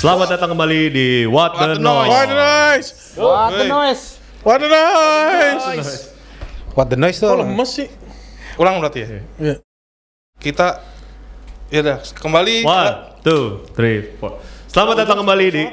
[0.00, 2.08] Selamat datang kembali di What, the, Noise.
[2.08, 2.88] What the noise?
[3.20, 4.16] What the noise?
[4.40, 6.08] What the noise?
[6.72, 7.44] What the noise Kok tuh?
[7.44, 7.84] lemes sih?
[8.56, 9.20] Ulang berarti ya.
[9.36, 9.60] Iya.
[10.40, 10.80] Kita
[11.68, 12.64] ya udah kembali.
[12.64, 14.40] One, two, three, four.
[14.72, 15.68] Selamat datang kembali di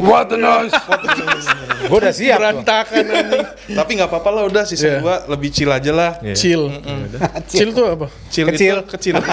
[0.00, 0.72] What the noise?
[1.92, 2.40] Gue udah siap.
[2.40, 3.04] Berantakan.
[3.76, 5.28] Tapi nggak apa-apa lah udah season Iya.
[5.28, 6.16] 2 lebih chill aja lah.
[6.24, 6.32] Iya.
[6.32, 6.64] Chill.
[7.44, 8.08] Chill tuh apa?
[8.32, 8.80] Chill Kecil.
[8.80, 9.20] itu kecil.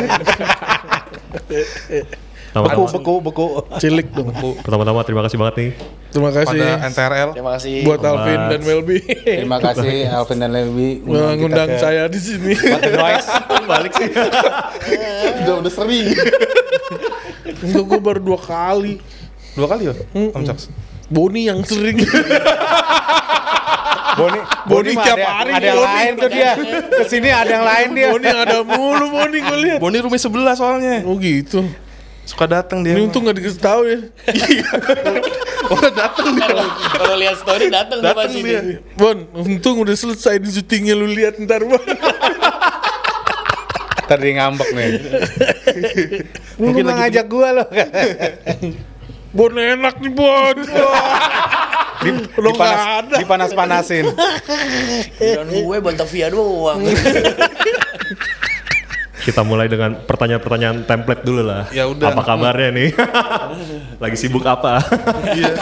[2.53, 3.45] Beku, beku, beku.
[3.81, 4.30] Cilik dong.
[4.61, 5.70] pertama-tama terima kasih banget nih.
[6.13, 7.30] Terima kasih Pada NTRL.
[7.34, 7.73] Terima kasih.
[7.81, 8.09] buat Mas.
[8.13, 12.53] Alvin dan Welby Terima kasih Alvin dan Lewi mengundang saya di sini.
[12.94, 13.30] Noise?
[13.66, 14.09] Balik sih.
[15.41, 16.13] Udah udah sering.
[17.66, 19.02] Untuk gue baru dua kali.
[19.58, 19.94] Dua kali ya?
[20.13, 20.70] Om Caks.
[21.09, 21.97] Boni yang sering.
[24.13, 24.39] Boni,
[24.70, 25.89] Boni tiap ada, hari ada yang Boni.
[25.89, 26.52] lain tuh dia.
[26.86, 28.08] Ke sini ada yang lain dia.
[28.14, 29.80] Boni yang ada mulu Boni gue lihat.
[29.81, 31.02] Boni rumah sebelah soalnya.
[31.02, 31.66] Oh gitu.
[32.23, 32.95] Suka datang dia.
[32.95, 33.99] Ini untung gak dikasih tahu ya.
[35.67, 36.47] Oh datang dia.
[36.95, 38.59] Kalau lihat story datang Datang pasti dia.
[38.63, 38.80] dia.
[38.95, 41.80] Bon, untung udah selesai di syutingnya lu lihat ntar Bon.
[44.03, 44.91] Tadi ngambek nih.
[46.59, 47.67] Lu nggak ngajak gua loh.
[49.31, 50.55] Bon enak nih Bon.
[52.03, 53.15] Di, Lo dipanas, ada.
[53.15, 54.05] dipanas-panasin.
[55.23, 56.83] Dan gue Batavia doang.
[59.23, 61.71] Kita mulai dengan pertanyaan-pertanyaan template dulu lah.
[61.71, 62.11] Ya udah.
[62.11, 62.89] Apa kabarnya nih?
[64.03, 64.83] Lagi sibuk apa?
[65.31, 65.53] Iya.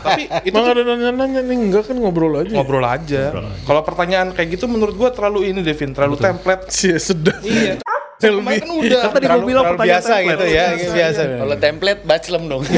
[0.00, 2.54] Tapi itu tuh ada nanya-nanya nih enggak kan ngobrol aja.
[2.54, 3.34] ngobrol aja.
[3.66, 6.70] Kalau pertanyaan kayak gitu menurut gua terlalu ini Devin, terlalu template.
[6.70, 7.42] Sih sedap.
[7.42, 7.82] Iya.
[8.14, 9.00] Kemarin kan udah.
[9.10, 10.30] Tadi Terlalu, gua bilang terlalu pertanyaan biasa template.
[10.30, 10.64] gitu ya.
[10.94, 11.20] Biasa.
[11.36, 12.62] Kalau template baclem dong.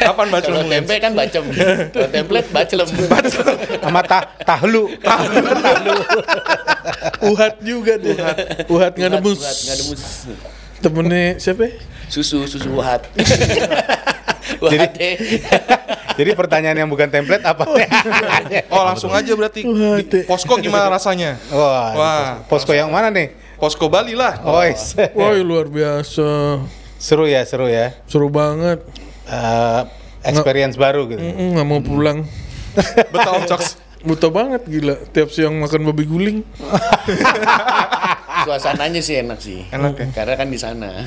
[0.00, 1.44] Kapan baca Kalau tempe kan bacem.
[1.92, 2.88] Kalau template baclem.
[3.78, 4.88] Sama tah tahlu.
[4.98, 5.94] Tahlu.
[7.28, 8.16] Uhat juga tuh.
[8.70, 9.38] Uhat nggak Buat- nebus.
[9.38, 10.02] buat nggak nebus.
[10.80, 11.62] Temennya siapa?
[11.62, 11.72] ya?
[12.08, 13.04] Susu susu wahat.
[14.58, 15.14] Wahat deh.
[16.18, 17.64] Jadi pertanyaan yang bukan template apa?
[18.68, 19.62] Oh langsung aja berarti.
[19.62, 21.36] Wah, Di posko gimana rasanya?
[21.48, 22.28] Wah, Wah.
[22.44, 23.32] posko yang mana nih?
[23.56, 24.40] Posko Bali lah.
[24.40, 24.60] Oh,
[25.14, 26.60] Wah luar biasa.
[26.96, 27.92] seru ya, seru ya.
[28.04, 28.80] Seru banget.
[29.30, 29.80] Eh,
[30.26, 31.22] experience baru gitu.
[31.22, 32.18] Mm, Nggak mau pulang.
[33.14, 33.68] Betul Om Caks.
[34.00, 34.96] Buta banget gila.
[35.12, 36.38] Tiap siang makan babi guling.
[38.48, 39.68] Suasananya sih enak sih.
[39.68, 40.06] Enak ya?
[40.16, 41.04] Karena kan di sana.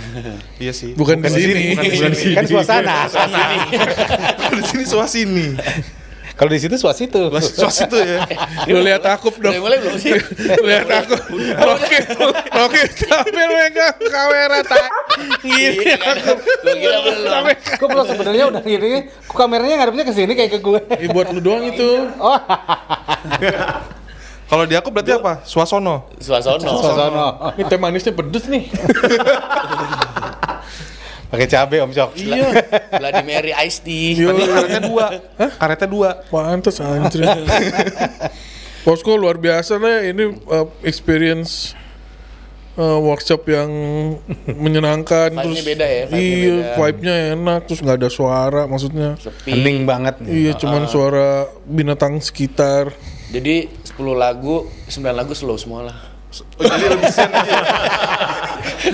[0.61, 0.93] Iya sih.
[0.93, 1.73] Bukan, di sini.
[1.73, 2.35] bukan di sini.
[2.37, 3.09] Kan suasana.
[3.09, 5.47] Kalau di sini suasini.
[6.33, 7.29] Kalau di situ suasitu.
[7.29, 8.25] Suasitu ya.
[8.73, 9.53] Lu lihat aku dong.
[9.61, 10.17] Mulai belum sih?
[10.67, 11.15] lihat aku.
[11.77, 11.97] Oke,
[12.57, 14.89] oke sambil megang kamera tak.
[15.45, 16.15] Gini Iya kan?
[16.65, 17.43] Gua kira belum.
[17.77, 20.79] Kok belum sebenarnya udah gini, kok kameranya ngadepnya ke sini kayak ke gue.
[20.97, 22.09] Eh, buat lu doang itu.
[22.17, 22.39] Oh,
[24.53, 25.41] Kalau di aku berarti apa?
[25.45, 26.13] Suasono.
[26.21, 26.61] Suasono.
[26.61, 27.27] sono.
[27.57, 28.69] Ini teh manisnya pedes nih.
[31.33, 32.09] Pakai cabe Om Cok.
[32.13, 32.45] iya.
[33.01, 34.13] Vladimir Ice Tea.
[34.21, 35.05] Tadi karetnya dua.
[35.57, 36.09] Karetnya dua.
[36.29, 37.25] pantas anjir.
[38.85, 41.71] Posko luar biasa lah ini uh, experience
[42.75, 43.71] uh, workshop yang
[44.59, 46.75] menyenangkan terus beda ya, iya beda.
[46.75, 49.55] vibe-nya enak terus nggak ada suara maksudnya Sepi.
[49.55, 50.19] Hening banget.
[50.27, 52.91] iya cuman suara binatang sekitar
[53.33, 55.97] Jadi 10 lagu, 9 lagu slow semua lah.
[56.61, 57.57] Oh, jadi lebih sen aja.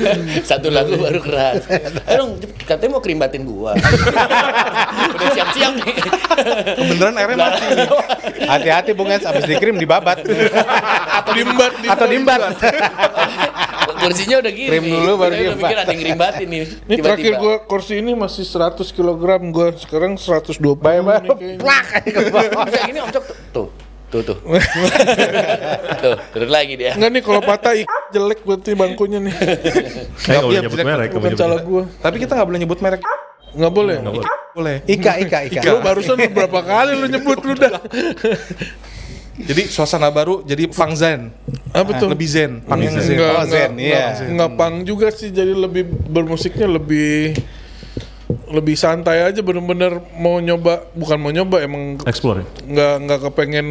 [0.50, 1.64] Satu lagu baru keras.
[2.06, 3.74] Eh dong, katanya mau kerimbatin gua.
[5.16, 5.96] Udah siap-siap nih.
[6.76, 7.66] Kebenaran airnya mati.
[8.40, 10.24] Hati-hati Bung Ens, abis dikirim dibabat.
[11.20, 12.40] atau dimbat Atau dimbat.
[14.00, 14.70] Kursinya udah gini.
[14.72, 15.60] Krim dulu baru diembat.
[15.60, 16.62] mikir ada yang ngerimbatin nih.
[16.88, 19.20] ini terakhir gua kursi ini masih 100 kg
[19.52, 21.60] gua sekarang 120 Bayar-bayar nih kayaknya.
[21.60, 22.64] plak aja ke bawah.
[22.64, 23.68] Bisa gini om Cok tuh.
[24.10, 24.38] Tuh tuh.
[26.02, 26.94] tuh, turun lagi dia.
[26.94, 29.34] Enggak nih kalau patah ik, jelek berarti bangkunya nih
[30.18, 31.10] Saya nggak boleh nyebut merek.
[31.12, 33.02] bukan salah gua Tapi kita nggak boleh nyebut merek.
[33.52, 34.28] nggak boleh Nggak boleh.
[34.52, 34.76] Boleh.
[34.84, 35.62] Ika, Ika, Ika.
[35.64, 37.78] Lu barusan berapa kali lu nyebut lu dah
[39.40, 41.32] Jadi suasana baru jadi pang zen.
[41.70, 42.52] apa tuh Lebih zen.
[42.62, 43.14] Pang yang zen.
[43.14, 44.18] Enggak, Oh, Zen, iya.
[44.20, 47.38] nggak pang juga sih jadi lebih bermusiknya lebih
[48.30, 52.46] lebih santai aja bener-bener mau nyoba bukan mau nyoba emang Explore ya?
[52.66, 53.68] nggak nggak kepengen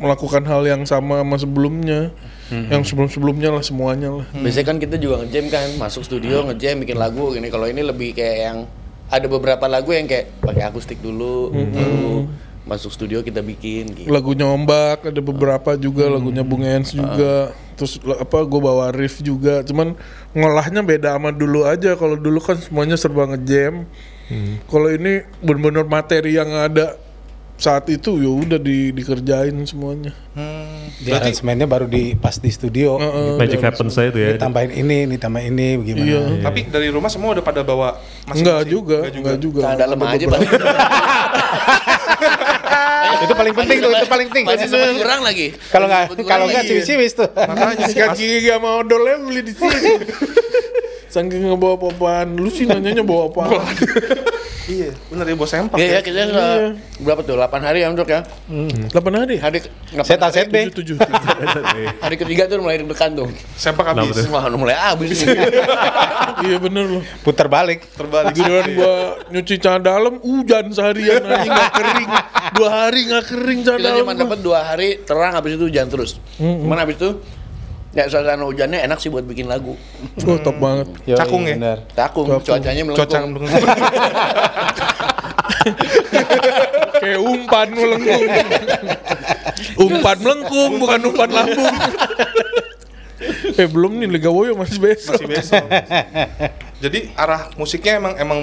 [0.00, 2.10] melakukan hal yang sama sama sebelumnya.
[2.50, 4.26] Yang sebelum-sebelumnya lah semuanya lah.
[4.34, 7.46] Biasanya kan kita juga ngejam kan, masuk studio ngejam bikin lagu gini.
[7.46, 8.58] Kalau ini lebih kayak yang
[9.06, 12.26] ada beberapa lagu yang kayak pakai akustik dulu, baru
[12.70, 14.06] masuk studio kita bikin gitu.
[14.06, 19.66] lagunya ombak ada beberapa juga lagunya Bung Ens juga terus apa gue bawa riff juga
[19.66, 19.98] cuman
[20.30, 23.90] ngolahnya beda sama dulu aja kalau dulu kan semuanya serba ngejam
[24.70, 26.94] kalau ini bener-bener materi yang ada
[27.60, 30.16] saat itu ya udah di, dikerjain semuanya.
[30.32, 32.96] Hmm, Di aransemennya baru di pas di studio.
[32.96, 33.36] Heeh.
[33.36, 34.32] Magic happens saya itu ya.
[34.40, 36.08] Ditambahin ini, ditambahin ini, bagaimana?
[36.08, 36.20] Iya.
[36.40, 38.40] Tapi dari rumah semua udah pada bawa masing-masing?
[38.40, 39.60] Enggak juga, Enggak enggak juga.
[39.60, 40.26] Nah, dalam Ada aja.
[43.20, 44.44] itu paling penting tuh, itu paling penting.
[44.48, 45.46] Masih sempat kurang lagi.
[45.68, 46.70] Kalau nggak kalau nggak lagi.
[46.72, 47.28] ciwis-ciwis tuh.
[47.28, 49.90] Makanya Sikat gigi sama odolnya beli di sini.
[51.10, 52.38] Saking ngebawa apa-apaan.
[52.38, 53.42] Lu sih nanyanya bawa apa?
[54.70, 56.00] Iya, bener ya bos sempak Iya, ya, ya.
[56.06, 56.50] kita sudah
[57.02, 57.34] berapa tuh?
[57.34, 58.22] 8 hari ya untuk ya.
[58.22, 59.34] 8 hari.
[59.42, 59.58] Hari
[60.06, 60.70] Set A, set B.
[60.70, 60.94] 7 7
[61.98, 63.26] hari ketiga tuh mulai deg-degan tuh.
[63.58, 64.30] Sempak habis.
[64.30, 65.26] Wah, mulai habis.
[66.40, 67.02] Iya bener loh.
[67.20, 67.84] Putar balik.
[67.92, 68.32] Terbalik.
[68.32, 68.92] Giliran gua
[69.28, 72.10] nyuci celana dalam, hujan seharian aja nggak kering.
[72.56, 74.00] Dua hari nggak kering celana Kita dalam.
[74.00, 74.22] cuma gua.
[74.24, 76.16] dapat dua hari terang habis itu hujan terus.
[76.38, 77.10] Cuman habis itu
[77.90, 79.74] ya suasana hujannya enak sih buat bikin lagu.
[80.22, 80.86] Oh, top banget.
[81.10, 81.56] Yoi, Cakung ya?
[81.58, 81.78] benar.
[81.90, 82.46] Takung, Takung.
[82.46, 83.06] cuacanya melengkung.
[83.10, 83.50] Cuaca mendukung.
[87.00, 88.22] Kayak umpan melengkung.
[89.88, 91.74] umpan melengkung bukan umpan lambung.
[93.60, 95.18] eh belum nih Liga Woyo masih besok.
[95.20, 95.64] Masih besok.
[96.80, 98.40] Jadi arah musiknya emang emang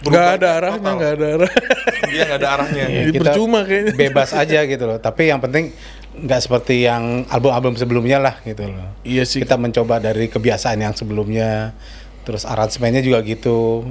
[0.00, 0.96] Gak berubah ada arahnya, total.
[0.96, 1.50] gak ada arah.
[2.08, 2.84] Dia nggak ada arahnya.
[2.88, 3.92] Iya, Jadi percuma kayaknya.
[4.00, 4.96] Bebas aja gitu loh.
[4.96, 5.76] Tapi yang penting
[6.20, 8.92] nggak seperti yang album-album sebelumnya lah gitu loh.
[9.02, 9.40] Iya sih.
[9.40, 11.72] Kita mencoba dari kebiasaan yang sebelumnya.
[12.22, 13.82] Terus aransemennya juga gitu.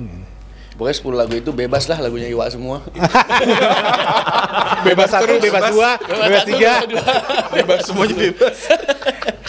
[0.78, 2.80] Pokoknya 10 lagu itu bebas lah lagunya Iwa semua.
[4.80, 6.74] Bebas satu, bebas dua, bebas satu, tiga.
[6.80, 7.04] bebas dua.
[7.52, 8.58] Bebas semuanya bebas.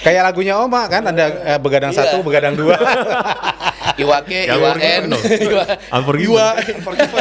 [0.02, 2.02] Kayak lagunya Oma kan ada eh, begadang Iya.
[2.02, 2.74] satu, begadang dua.
[3.96, 5.22] Iwa K, Yang Iwa Unforgiven N, dong.
[5.40, 6.30] Iwa Unforgiven.
[6.30, 6.46] Iwa,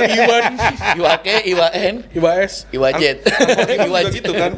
[0.10, 0.44] Iwan,
[0.95, 2.54] Iwa K, Iwa N, Iwa S.
[2.69, 3.01] Iwa Z.
[3.21, 4.16] Unforgiven Iwa juga Z.
[4.16, 4.51] gitu kan.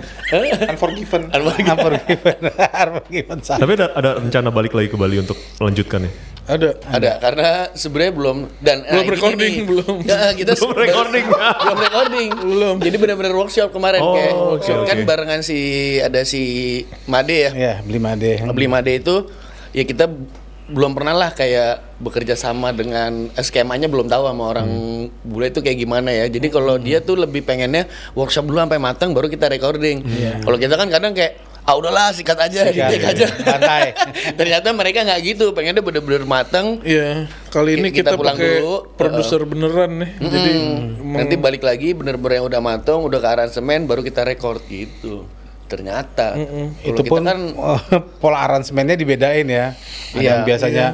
[0.68, 1.22] Unforgiven.
[1.30, 2.38] Unforgiven.
[2.52, 3.38] Unforgiven.
[3.62, 6.12] Tapi ada, ada rencana balik lagi ke Bali untuk melanjutkan ya?
[6.42, 6.70] Ada.
[6.84, 9.64] Ada karena sebenarnya belum dan nah, Belum ini recording, nih.
[9.64, 9.96] belum.
[10.04, 11.26] Nggak, kita Belum recording.
[11.62, 12.30] belum recording.
[12.34, 12.76] Belum.
[12.82, 15.06] Jadi benar-benar workshop kemarin Oh, kayak oke, kan oke.
[15.06, 15.60] barengan si
[15.98, 16.42] ada si
[17.06, 17.52] Made ya.
[17.54, 18.42] Ya, beli made.
[18.52, 19.30] Beli Made itu
[19.72, 20.10] ya kita
[20.72, 24.68] belum pernah lah kayak bekerja sama dengan eh, skemanya belum tahu sama orang
[25.22, 26.26] bule itu kayak gimana ya.
[26.26, 30.02] Jadi kalau dia tuh lebih pengennya workshop dulu sampai matang baru kita recording.
[30.42, 33.26] Kalau kita kan kadang kayak ah udahlah sikat aja, Sikat, take aja.
[33.30, 33.94] santai.
[34.40, 36.82] Ternyata mereka nggak gitu, pengennya bener-bener matang.
[36.82, 40.12] Iya, kali ini Kita kita, pulang pakai dulu, produser beneran nih.
[40.18, 40.52] Jadi
[40.98, 45.30] emang- Nanti balik lagi bener-bener yang udah matang, udah ke aransemen baru kita record gitu.
[45.72, 47.40] Ternyata kalau itu kita pun kan
[48.22, 49.72] pola aransemennya dibedain ya.
[49.72, 50.86] Ada Iya, yang biasanya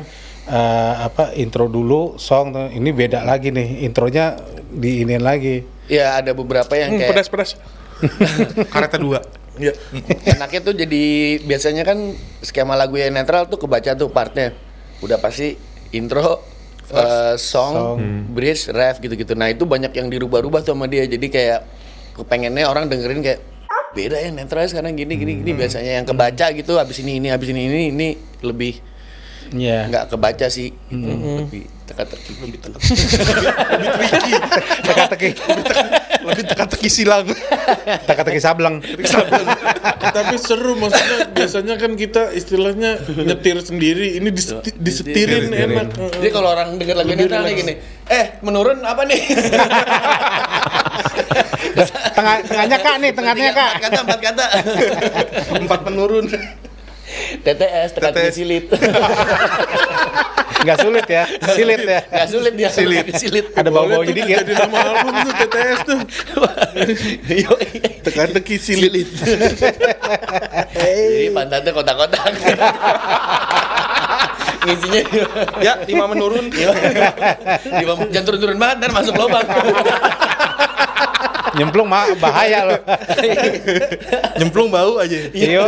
[0.45, 4.37] eh, apa intro dulu song ini beda lagi nih intronya
[4.69, 5.65] diinin lagi.
[5.87, 7.51] ya ada beberapa yang Hmm, kayak pedas-pedas.
[8.73, 9.19] Karetnya dua.
[9.57, 9.73] Iya.
[10.27, 11.03] enaknya tuh jadi
[11.41, 11.97] biasanya kan
[12.39, 14.53] skema lagu yang netral tuh kebaca tuh partnya.
[14.99, 15.57] Udah pasti
[15.89, 16.45] intro
[16.87, 17.97] eh, song, song.
[18.29, 19.33] bridge, ref gitu-gitu.
[19.33, 21.03] Nah, itu banyak yang dirubah-rubah tuh sama dia.
[21.03, 21.65] Jadi kayak
[22.13, 23.41] kepengennya orang dengerin kayak
[23.97, 25.51] beda ya netral sekarang gini gini gini.
[25.57, 28.07] Biasanya yang kebaca gitu habis ini ini habis ini ini ini
[28.45, 28.77] lebih
[29.49, 29.87] Iya.
[29.87, 32.67] nggak kebaca sih lebih teka-teki gitu
[34.83, 35.29] Teka-teki,
[36.19, 37.23] Lebih teka-teki silang.
[38.03, 38.83] teka-teki sableng.
[40.17, 45.79] Tapi seru maksudnya biasanya kan kita istilahnya nyetir sendiri, ini diseti- disetirin Disetirin.
[45.79, 45.87] enak.
[46.17, 47.73] jadi kalau orang denger lagu netral nih gini
[48.05, 49.19] eh menurun apa nih
[52.09, 53.71] Tengah, tengahnya kak nih, tengahnya kak.
[53.71, 54.45] empat kata empat kata
[55.55, 56.25] Empat menurun.
[57.37, 58.35] TTS teka-teki TTS.
[58.35, 58.65] silit
[60.57, 61.99] Nggak sulit ya, silit ya.
[62.01, 64.37] nggak sulit dia silit silit Ada bau-baunya Boleh tuh dikit.
[64.41, 65.99] Jadi nama album tuh TTS tuh.
[67.45, 67.67] Yoi.
[68.01, 69.07] Teka-teki silit.
[70.73, 72.25] Jadi pantatnya kotak-kotak.
[74.67, 75.01] Ngisinya
[75.61, 76.49] Ya, lima menurun.
[78.11, 79.45] jangan turun-turun banget ntar masuk lubang.
[81.57, 82.81] Nyemplung mah bahaya loh.
[84.39, 85.17] Nyemplung bau aja.
[85.33, 85.65] Iyo,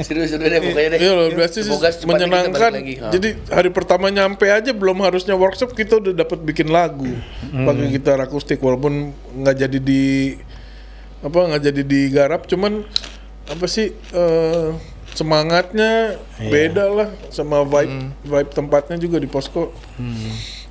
[0.00, 0.98] Serius-serius deh pokoknya deh.
[1.02, 1.70] Iya loh, biasa sih
[2.06, 2.70] menyenangkan.
[2.72, 2.94] balik lagi.
[3.00, 3.08] Ha.
[3.10, 7.08] Jadi hari pertama nyampe aja belum harusnya workshop kita udah dapat bikin lagu
[7.50, 10.36] pakai gitar akustik walaupun nggak jadi di
[11.24, 12.84] apa nggak jadi digarap cuman
[13.48, 14.68] apa sih eh,
[15.16, 19.72] semangatnya beda lah sama vibe vibe tempatnya juga di posko.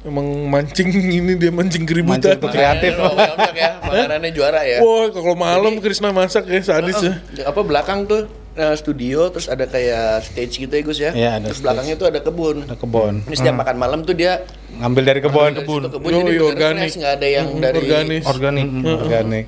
[0.03, 2.36] Emang mancing ini dia mancing keributan.
[2.36, 2.91] Mancing kreatif.
[3.00, 4.77] Makanannya banyak ya, makanannya juara ya.
[4.83, 7.24] Wah, kalau malam Krisna masak ya sadis ya.
[7.48, 8.27] Apa belakang tuh
[8.60, 11.12] eh, studio terus ada kayak stage gitu ya Gus ya.
[11.15, 12.67] Iya, ada terus belakangnya tuh ada kebun.
[12.67, 13.24] Ada kebun.
[13.31, 14.43] Ini setiap makan malam tuh dia
[14.75, 15.51] Ngambil dari kebun.
[15.55, 15.81] kebun.
[15.88, 16.81] kebun Yoi, jadi organik.
[16.83, 18.24] fresh, nggak ada yang dari Organis.
[18.27, 18.65] Organik.
[18.83, 19.45] Organik.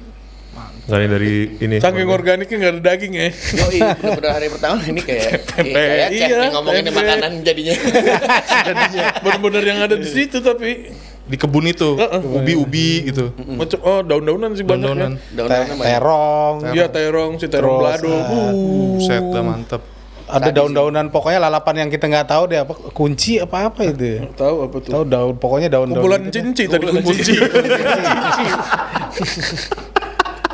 [0.86, 1.76] Ada dari ini.
[1.78, 3.28] Saking organiknya nggak ada daging ya.
[3.34, 5.30] Yoi, bener-bener hari pertama ini kayak
[5.76, 6.94] kayak chef Iya, ngomongin tempe.
[6.96, 7.74] makanan jadinya.
[9.20, 10.94] Bener-bener yang ada di situ tapi
[11.26, 13.34] di kebun itu, ubi-ubi gitu.
[13.52, 15.12] Macam oh daun-daunan sih banyak Daun-daunan.
[15.12, 15.34] ya.
[15.34, 15.90] Daun-daunnya Te- banyak.
[15.92, 18.14] terong, Iya terong, si terong belado.
[18.14, 19.02] ah, Uh.
[19.02, 19.82] Set dah mantep.
[20.28, 24.20] ada daun-daunan pokoknya lalapan yang kita nggak tahu deh apa kunci apa apa itu ya.
[24.32, 24.92] Tahu apa tuh?
[24.92, 25.98] Tahu daun pokoknya daun-daun.
[25.98, 27.34] Kumpulan cinci tadi kunci.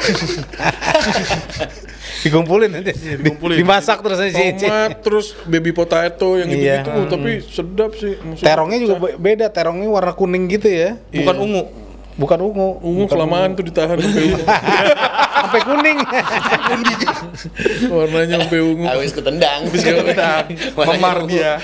[2.21, 3.55] dikumpulin nanti Dikumpulin.
[3.57, 4.61] dimasak terus aja cici.
[4.61, 6.81] Tomat terus baby potato yang Iya.
[6.81, 6.89] gitu-gitu.
[6.91, 8.13] Oh, tapi sedap sih.
[8.15, 11.63] Maksudnya terongnya juga be- beda terongnya warna kuning gitu ya Bukan ungu.
[12.11, 14.43] bukan ungu ungu Bukan kelamaan tuh ditahan sampai ungu.
[15.41, 15.97] sampai kuning
[17.91, 18.85] Warnanya sampai ungu.
[18.85, 19.59] Awis ketendang.
[20.77, 21.57] Memar dia.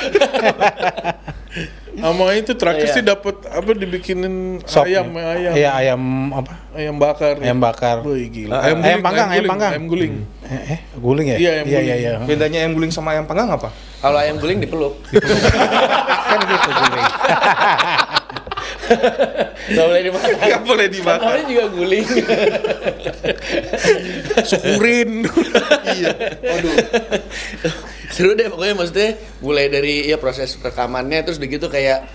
[1.97, 2.93] Sama itu terakhir Iya.
[2.93, 4.85] sih dapat apa dibikinin Sop.
[4.85, 5.51] ayam ayam.
[5.51, 7.35] Iya ayam apa Ayam bakar.
[7.37, 8.61] ayam bakar Wih, gila.
[8.61, 9.71] Ayam guling, panggang, ayam panggang.
[9.73, 10.13] Ayam guling.
[10.43, 11.87] eh, eh guling ya Iya, ayam iya guling.
[11.87, 13.73] iya iya Bedanya ayam guling sama ayam panggang apa?
[13.97, 14.93] Kalau ayam guling dipeluk.
[16.29, 17.05] kan gitu guling
[19.67, 20.31] Gak boleh dimakan.
[20.51, 21.27] Gak boleh dimakan.
[21.27, 22.07] Namanya juga guling.
[24.49, 25.09] Syukurin.
[25.95, 26.11] iya.
[28.11, 29.09] Seru deh pokoknya maksudnya
[29.43, 32.07] mulai dari ya proses rekamannya terus begitu kayak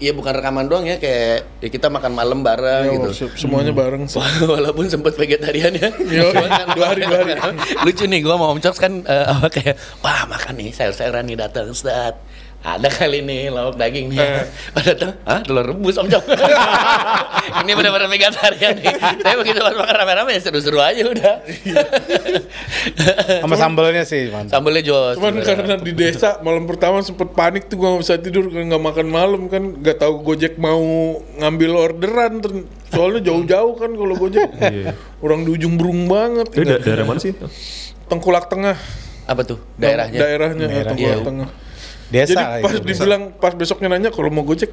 [0.00, 3.28] ya bukan rekaman doang ya kayak ya kita makan malam bareng Ya, gitu.
[3.36, 4.16] semuanya bareng sih.
[4.56, 5.92] Walaupun sempat vegetarian ya.
[5.92, 7.36] Yo, kan dua hari, dua hari.
[7.84, 11.68] Lucu nih gua mau Om kan eh, apa kayak wah makan nih sayur-sayuran nih datang
[11.68, 12.16] Ustaz.
[12.60, 14.20] Ada kali nih lauk daging nih.
[14.70, 16.28] Pas datang, ah telur rebus Om Coks.
[17.60, 18.92] Ini benar-benar vegetarian nih.
[19.16, 21.40] Tapi begitu pas makan rame-rame ya seru-seru aja udah.
[23.40, 25.16] sama sambelnya sih mantap Sambelnya jos.
[25.16, 28.84] Cuman karena di desa malam pertama sempet panik tuh gua nggak bisa tidur karena nggak
[28.84, 30.80] makan malam kan nggak tahu Gojek mau
[31.34, 32.44] ngambil orderan
[32.86, 34.92] soalnya jauh-jauh kan kalau Gojek Iya.
[35.18, 37.32] orang di ujung berung banget Itu da- daerah mana sih?
[38.04, 38.76] tengkulak tengah
[39.24, 40.18] apa tuh daerahnya?
[40.18, 40.90] daerahnya ya, Daerah.
[40.90, 41.24] tengkulak Iya.
[41.24, 41.48] tengah
[42.10, 43.02] desa jadi lah pas itu, desa.
[43.06, 44.70] dibilang pas besoknya nanya kalau mau Gojek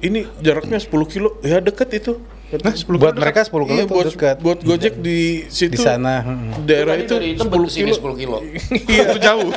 [0.00, 2.18] ini jaraknya 10 kilo ya deket itu
[2.50, 5.78] Nah, 10 buat mereka 10 kilo iya, tuh buat, dekat buat Gojek di situ di
[5.78, 6.66] sana hmm.
[6.66, 8.36] daerah Tadi itu dari 10 ke sini kilo 10 kilo.
[8.90, 9.50] iya itu jauh.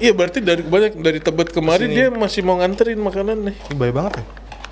[0.00, 4.12] iya berarti dari banyak dari Tebet kemari dia masih mau nganterin makanan nih Baik banget
[4.16, 4.24] ya.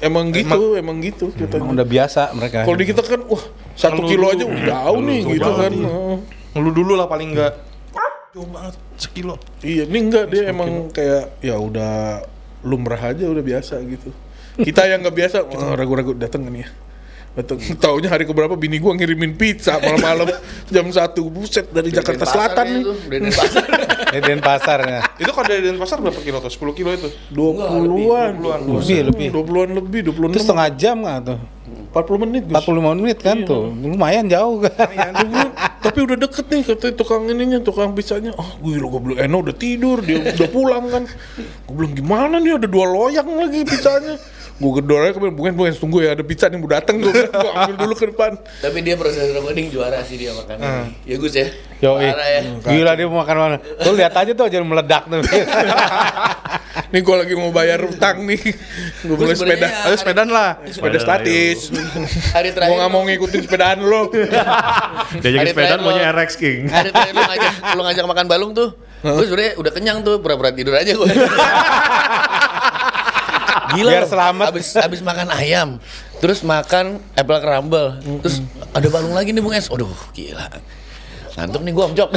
[0.09, 1.69] Emang gitu, emang gitu Emang katanya.
[1.81, 3.45] udah biasa mereka Kalau di kita kan, wah
[3.77, 4.35] satu kilo dulu.
[4.37, 5.73] aja udah jauh nih gitu kan.
[5.73, 6.17] Heeh.
[6.57, 7.53] Ngeluh dulu lah paling enggak.
[8.35, 9.39] Jauh banget sekilo.
[9.63, 12.19] Iya, ini enggak dia emang kayak ya udah
[12.67, 14.11] lumrah aja udah biasa gitu.
[14.59, 16.69] Kita yang nggak biasa, oh, ragu-ragu datang nih ya.
[17.39, 17.63] Betul.
[17.79, 20.35] Taunya hari keberapa bini gua ngirimin pizza malam-malam
[20.75, 22.83] jam satu buset dari Jakarta Selatan nih.
[23.07, 23.71] Denpasar.
[24.15, 26.51] Di Denpasarnya Itu kalau dari Denpasar berapa kilo tuh?
[26.51, 27.09] 10 kilo itu.
[27.31, 28.31] Dua puluhan,
[28.67, 31.39] lebih lebih dua puluhan lebih, dua puluh itu setengah jam nggak tuh
[31.95, 32.43] empat puluh menit.
[32.51, 32.59] Gus.
[32.59, 33.71] 45 menit kan tuh.
[33.71, 34.59] Lumayan jauh.
[34.67, 34.75] Kan
[35.31, 35.47] Iya,
[35.79, 39.55] tapi udah deket nih kata tukang ininya tukang pizzanya oh gue gue bilang Eno udah
[39.55, 41.07] tidur dia udah pulang kan.
[41.71, 44.19] Gue bilang gimana nih ada dua loyang lagi pizzanya
[44.55, 47.11] gue gedor aja kemudian bukan bukan tunggu ya ada pizza nih mau datang gue
[47.43, 50.63] gue ambil dulu ke depan Tapi dia proses recording juara sih dia makan.
[51.03, 51.51] Ya Gus ya.
[51.79, 52.41] Yo, Parah ya.
[52.63, 53.57] gila dia mau makan mana?
[53.59, 55.19] Tuh lihat aja tuh jadi meledak tuh.
[56.87, 58.39] nih gue lagi mau bayar utang nih
[59.01, 60.51] gue beli sepeda sebenarnya- Ayo sepedaan lah.
[60.65, 61.75] sepeda statis
[62.31, 62.71] Hari terakhir.
[62.71, 64.03] gue nggak mau ngikutin sepedaan lo
[65.19, 66.61] Diajakin Hari sepedaan terakhir maunya lo- RX King.
[66.69, 68.71] Hari terakhir lu ngajak, lu ngajak makan balung tuh.
[69.03, 71.11] Gue sebenernya udah kenyang tuh, pura-pura tidur aja gue.
[73.75, 73.91] Gila.
[73.91, 74.47] Biar selamat.
[74.55, 75.69] Abis, abis makan ayam,
[76.23, 77.89] terus makan apple crumble,
[78.23, 78.41] terus
[78.71, 79.67] ada balung lagi nih Bung Es.
[79.71, 80.47] Aduh, gila.
[81.35, 82.11] Ngantuk nih gue omjok.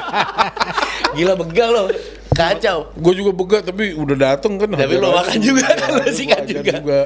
[1.16, 1.86] gila begal loh.
[2.30, 2.88] Kacau.
[2.94, 6.62] gue juga begak tapi udah dateng kan Tapi lo makan juga kan, lo sikat Hajar
[6.62, 7.00] juga.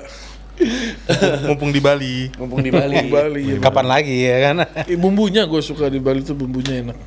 [1.50, 2.30] Mumpung di Bali.
[2.38, 2.94] Mumpung di Bali.
[3.02, 3.56] di Bali ya.
[3.58, 4.54] Kapan lagi ya kan?
[4.99, 6.99] Bumbunya gue suka di Bali tuh bumbunya enak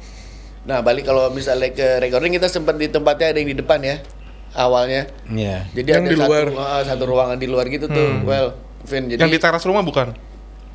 [0.68, 4.04] Nah, balik kalau misalnya ke recording kita sempat di tempatnya ada yang di depan ya.
[4.58, 5.06] Awalnya.
[5.30, 5.70] Iya.
[5.72, 6.46] Jadi Yang ada di satu, luar.
[6.58, 8.26] ah, satu ruangan di luar gitu tuh.
[8.26, 10.18] Well, Vin, jadi Yang di teras rumah bukan?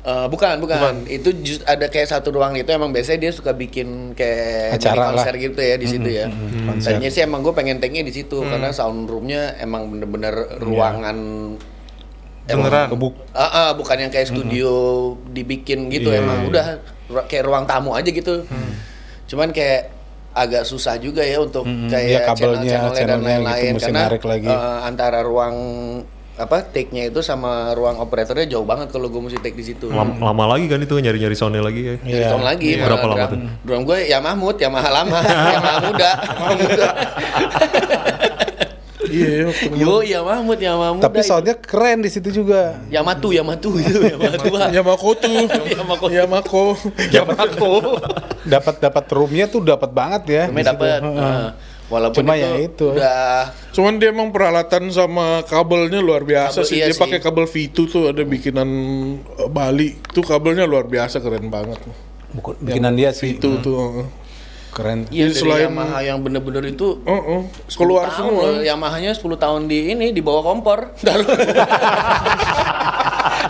[0.03, 4.11] Eh, bukan, bukan, Itu just ada kayak satu ruang itu emang biasanya dia suka bikin
[4.11, 6.27] kayak Acara konser gitu ya di situ ya.
[6.65, 6.95] konser.
[6.95, 11.17] Tadinya sih emang gue pengen take di situ karena sound roomnya emang bener-bener ruangan
[12.43, 12.91] Beneran.
[12.91, 13.15] Kebuk.
[13.31, 14.71] Ah, ah, bukan yang kayak studio
[15.25, 16.47] dibikin gitu Iya, emang iya.
[16.51, 16.65] udah
[17.07, 18.43] ru- kayak ruang tamu aja gitu.
[19.25, 19.87] Cuman kayak
[20.33, 23.85] agak susah juga ya untuk Hmm, kayak iya, kabelnya, channel-channelnya dan channelnya gitu, lain-lain mesti
[23.87, 24.47] karena narik lagi.
[24.47, 25.55] eh, antara ruang
[26.33, 29.85] apa take-nya itu sama ruang operatornya jauh banget kalau gue mesti take di situ.
[29.87, 31.95] Lama, lama lagi kan itu nyari-nyari soundnya lagi ya.
[31.95, 32.27] Dari Iya.
[32.27, 32.77] tahun lagi Iya.
[32.79, 33.39] malah Berapa lama drum, tuh?
[33.61, 35.19] drum gue ya Mahmud, ya Maha lama,
[35.53, 36.87] ya Maha muda, Maha muda.
[39.13, 41.05] iya ya waktu Yo, ya ya muda.
[41.05, 42.81] Tapi soundnya keren di situ juga.
[42.89, 44.49] Yamatu, Yamatu itu, Yamatu.
[44.73, 45.29] Yamako tuh
[46.09, 46.61] Yamako.
[47.13, 47.71] Yamako
[48.43, 50.43] Dapat dapat roomnya tuh dapat banget ya.
[50.49, 50.99] Dapet.
[50.99, 51.13] Heeh.
[51.13, 51.51] Nah,
[51.83, 52.87] Walaupun Cuma itu, ya itu.
[52.89, 56.77] udah Cuman dia emang peralatan sama kabelnya luar biasa Kabel, sih.
[56.79, 58.65] iya dia pakai kabel V2 tuh ada bikinan
[59.19, 59.99] eh, Bali.
[60.01, 61.77] Itu kabelnya luar biasa keren banget.
[62.33, 64.09] Buku- bikinan dia sih Itu tuh.
[64.73, 64.99] Keren.
[65.07, 67.41] iya dari selain- Yamaha yang bener-bener itu Oh, oh.
[67.71, 68.41] keluar 10 tahun semua.
[68.43, 70.79] loh, Yamaha-nya 10 tahun di ini di bawah kompor.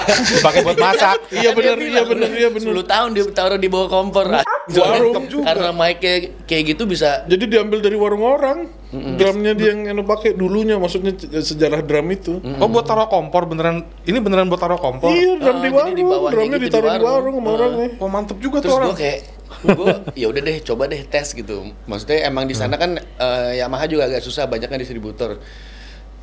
[0.03, 1.17] Dipakai buat masak.
[1.31, 2.75] Iya Kan dia bener, iya bener, iya bener.
[2.75, 4.27] 10 tahun dia taruh di bawah kompor.
[4.69, 5.43] Warung juga.
[5.47, 8.67] Karena mic kayak, kayak gitu bisa Jadi diambil dari warung orang.
[8.93, 12.37] Drumnya dia yang yang pakai dulunya, maksudnya sejarah drum itu.
[12.59, 15.09] Oh buat taruh kompor beneran ini beneran buat taruh kompor.
[15.09, 15.95] Iya, drum Ah, di jadi warung.
[15.95, 17.09] di Drumnya gitu di ditaruh di warung.
[17.09, 17.55] warung sama Ah.
[17.55, 17.87] orangnya.
[17.97, 18.87] Oh mantep juga terus tuh orang.
[18.87, 19.17] gue kayak
[19.61, 21.69] gue ya udah deh coba deh tes gitu.
[21.85, 25.37] Maksudnya emang di sana kan eh, Yamaha juga agak susah banyak kan distributor.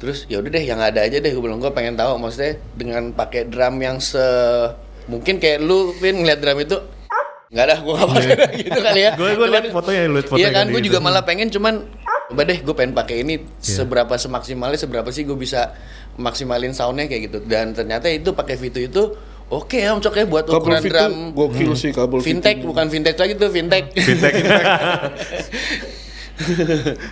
[0.01, 3.13] Terus ya udah deh yang ada aja deh gue bilang gue pengen tahu maksudnya dengan
[3.13, 4.23] pakai drum yang se
[5.07, 6.77] mungkin kayak lu Vin ngeliat drum itu
[7.51, 8.31] nggak ada gue nggak pakai
[8.63, 9.13] gitu kali ya.
[9.19, 11.83] Gue gue liat fotonya, liat fotonya iya kan gue juga malah pengen cuman
[12.31, 15.75] coba deh gue pengen pakai ini seberapa semaksimalnya seberapa sih gue bisa
[16.15, 17.39] maksimalin soundnya kayak gitu.
[17.45, 19.03] Dan ternyata itu pakai V2 itu
[19.51, 22.65] oke ya om Cok ya buat Kabel ukuran V2 drum gokil sih kabel fintech V2.
[22.65, 24.35] bukan fintech lagi tuh fintech Fintech.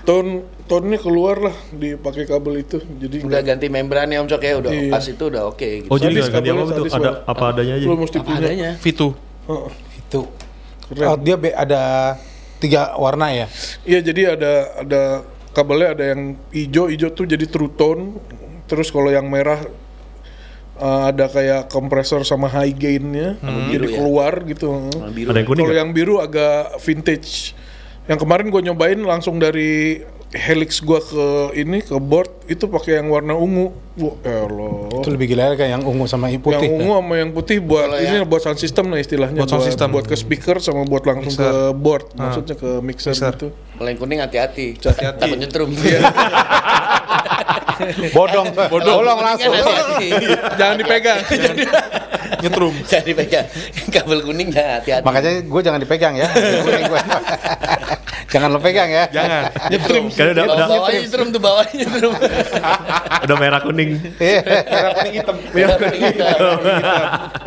[0.03, 0.27] Ton
[0.65, 2.81] tonnya keluar lah dipakai kabel itu.
[2.81, 4.89] Jadi udah ganti membran ya om Cok ya udah Iya.
[4.89, 7.75] pas itu udah oke gitu Oh jadi Sadis nggak ganti apa sadis Ada apa adanya
[7.77, 7.85] aja.
[7.85, 8.39] lu mesti apa punya.
[8.41, 9.03] adanya V2.
[9.45, 9.71] Heeh.
[9.99, 10.21] Itu.
[10.89, 11.07] Keren.
[11.07, 11.83] Oh, dia be- ada
[12.59, 13.47] tiga warna ya.
[13.85, 15.03] Iya jadi ada ada
[15.51, 18.17] kabelnya ada yang hijau hijau tuh jadi true tone.
[18.65, 19.61] Terus kalau yang merah
[20.79, 23.97] eh, ada kayak kompresor sama high gainnya jadi Biru ya?
[23.97, 24.67] keluar gitu.
[24.89, 27.53] Warna biru Ada yang kuning Kalau yang biru agak vintage.
[28.05, 31.25] Yang kemarin gue nyobain langsung dari helix gua ke
[31.57, 33.73] ini ke board itu pakai yang warna ungu.
[33.97, 34.93] Wah, eloh.
[34.95, 36.69] Itu lebih gila kayak yang ungu sama yang putih.
[36.71, 39.65] ungu sama yang putih buat Kalau ini yang- buat sound system lah istilahnya Buat sound
[39.65, 39.89] system.
[39.89, 41.49] buat ke speaker sama buat langsung Mixer.
[41.49, 42.29] ke board Ah.
[42.29, 43.33] maksudnya ke mixer, Mixer.
[43.35, 45.19] gitu kalau yang kuning hati-hati Hati-hati.
[45.19, 45.71] takut nyetrum
[48.15, 48.49] Bodong.
[48.71, 49.53] Bolong langsung.
[49.55, 50.09] Kan hati-hati
[50.59, 51.21] jangan dipegang
[52.43, 52.75] Nyetrum.
[52.91, 53.47] jangan dipegang
[53.89, 56.27] kabel kuning jangan hati-hati Makanya gue jangan dipegang ya.
[58.29, 59.09] Jangan lo pegang ya.
[59.09, 59.49] Jangan.
[59.73, 62.13] nyetrim Kan udah udah bawahnya nyetrum tuh bawahnya nyetrum
[63.25, 63.91] udah merah kuning.
[64.21, 64.41] Iya.
[64.45, 65.37] Merah kuning hitam.
[65.57, 66.51] merah kuning hitam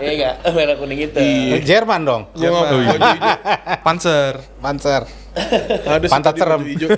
[0.01, 1.21] iya enggak merah kuning hitam
[1.61, 2.21] Jerman dong.
[2.33, 2.65] hijau
[3.85, 4.41] Panzer.
[4.57, 5.03] Panzer.
[5.85, 6.65] ada Pantat serem.
[6.65, 6.89] hijau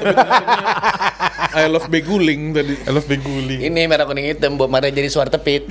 [1.53, 3.59] I love beguling tadi I love beguling.
[3.61, 5.67] ini merah kuning hitam buat Maria jadi suara tepit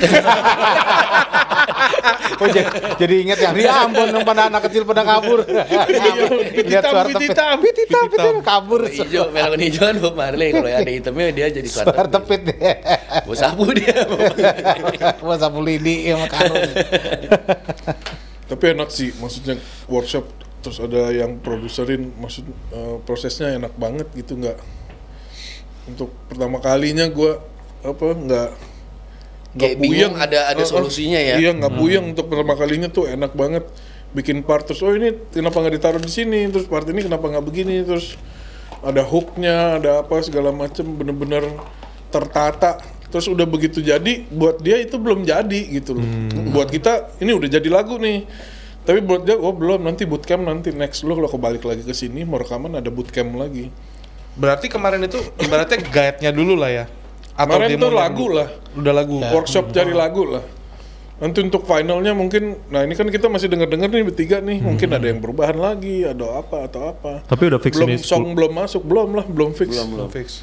[2.43, 2.67] Oh, jadi,
[2.99, 5.47] jadi inget yang di Ambon yang pada anak kecil pada kabur.
[6.57, 7.31] pit Lihat suara pit tepit.
[7.31, 7.55] hitam.
[7.63, 8.81] Pit hitam, pit hitam, kabur.
[8.83, 12.41] hijau merah kuning hijau kan Bob Marley kalau ada hitamnya dia jadi suara Suara tepit
[12.43, 12.77] tepit.
[13.23, 13.95] Bawa sapu dia
[15.23, 16.67] Gua sapu lidi sama karung.
[18.43, 20.27] tapi enak sih maksudnya workshop
[20.61, 24.59] terus ada yang produserin maksud eh, prosesnya enak banget gitu nggak
[25.87, 27.41] untuk pertama kalinya gua
[27.81, 28.51] apa nggak
[29.53, 31.37] Kayak bingung ada- ada eh, solusinya ya.
[31.37, 33.65] iya nggak puyeng untuk pertama kalinya tuh enak banget.
[34.13, 36.49] Bikin part terus oh ini kenapa nggak ditaruh di sini?
[36.49, 37.81] Terus part ini kenapa nggak begini?
[37.85, 38.17] Terus
[38.81, 41.49] ada hooknya ada apa segala macem bener-bener
[42.09, 42.81] tertata.
[43.13, 46.09] Terus udah begitu jadi buat dia itu belum jadi gitu loh.
[46.53, 48.25] Buat kita ini udah jadi lagu nih.
[48.83, 51.05] Tapi buat dia oh belum nanti bootcamp nanti next.
[51.05, 53.69] Lo kalau kebalik lagi ke sini mau rekaman ada bootcamp lagi.
[54.33, 56.85] Berarti kemarin itu ibaratnya guide-nya dulu lah ya.
[57.35, 58.37] Kemarin tuh lagu dulu?
[58.37, 58.49] lah.
[58.73, 59.17] Udah lagu.
[59.33, 60.45] workshop cari lagu lah
[61.23, 65.07] nanti untuk finalnya mungkin nah ini kan kita masih denger-denger nih bertiga nih mungkin ada
[65.07, 68.83] yang perubahan lagi ada apa atau apa Tapi udah fix belum ini song belum masuk
[68.83, 70.43] belum lah belum fix Belum fix.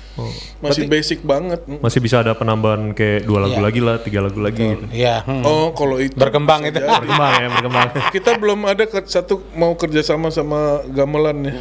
[0.63, 3.65] masih basic banget masih bisa ada penambahan kayak dua lagu Iya.
[3.67, 4.85] lagi lah, tiga lagu lagi gitu.
[4.95, 5.19] Iya.
[5.19, 5.43] hmm.
[5.43, 6.79] oh kalau itu Berkembang itu.
[6.79, 6.87] jadi.
[6.87, 7.87] Berkembang ya, berkembang.
[8.15, 11.53] kita belum ada ke, satu mau kerjasama sama gamelan ya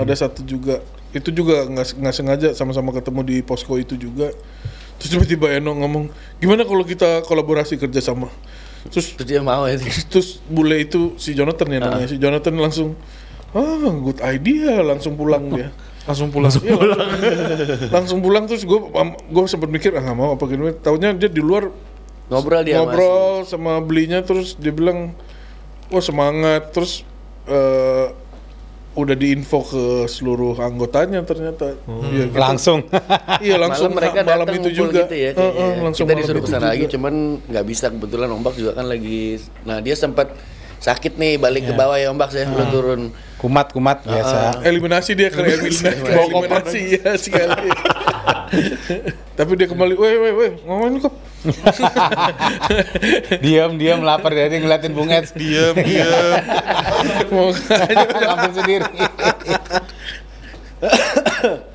[0.00, 0.80] ada satu juga
[1.18, 4.30] itu juga nggak nggak sengaja sama-sama ketemu di posko itu juga.
[4.98, 6.10] Terus tiba-tiba Eno ngomong
[6.42, 8.30] gimana kalau kita kolaborasi kerjasama
[8.86, 9.76] terus terus dia mau ya
[10.06, 12.94] terus bule itu si Jonathan ya namanya si Jonathan langsung
[13.52, 15.72] ah good idea langsung pulang dia.
[16.08, 16.48] Langsung pulang.
[16.48, 18.80] Iya, langsung, langsung pulang terus gue
[19.28, 20.72] gue sempat mikir ah nggak mau apa gini?
[20.80, 21.68] Taunya dia di luar
[22.28, 25.12] ngobrol dia sama ngobrol sama belinya terus dia bilang
[25.92, 26.72] wah semangat.
[26.72, 27.04] Terus
[27.44, 28.06] eh,
[28.98, 32.80] udah diinfo ke seluruh anggotanya ternyata Iya, kita- Langsung.
[33.38, 35.76] iya langsung malam mereka malam datang itu juga gitu ya eh, kayaknya.
[35.80, 36.68] langsung kita disuruh ke sana juga.
[36.68, 40.34] lagi cuman nggak bisa kebetulan ombak juga kan lagi nah dia sempat
[40.78, 41.70] sakit nih balik Iya.
[41.70, 43.02] ke bawah ya ombak saya belum turun
[43.38, 44.66] Kumat kumat biasa.
[44.66, 47.70] eliminasi dia ke eliminasi, ke eliminasi ya sekali
[49.38, 51.14] tapi dia kembali weh weh weh ngapain kok
[53.46, 55.38] diam diam lapar dari ngeliatin Bung Eds.
[55.38, 56.34] Diem, diem.
[57.30, 58.90] mau Ambil sendiri.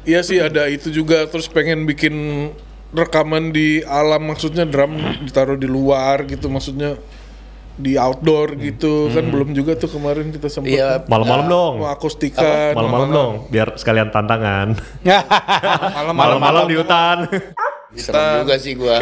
[0.04, 2.50] Iya sih ada itu juga terus pengen bikin
[2.92, 7.00] rekaman di alam maksudnya drum ditaruh di luar gitu maksudnya
[7.74, 10.90] di outdoor gitu kan belum juga tuh kemarin kita sempat Iya.
[11.04, 11.74] Malam-malam dong.
[11.80, 14.78] mau akustikan Malam-malam dong, biar sekalian tantangan.
[16.12, 17.18] Malam-malam di hutan.
[17.94, 18.98] Serem juga sih gua.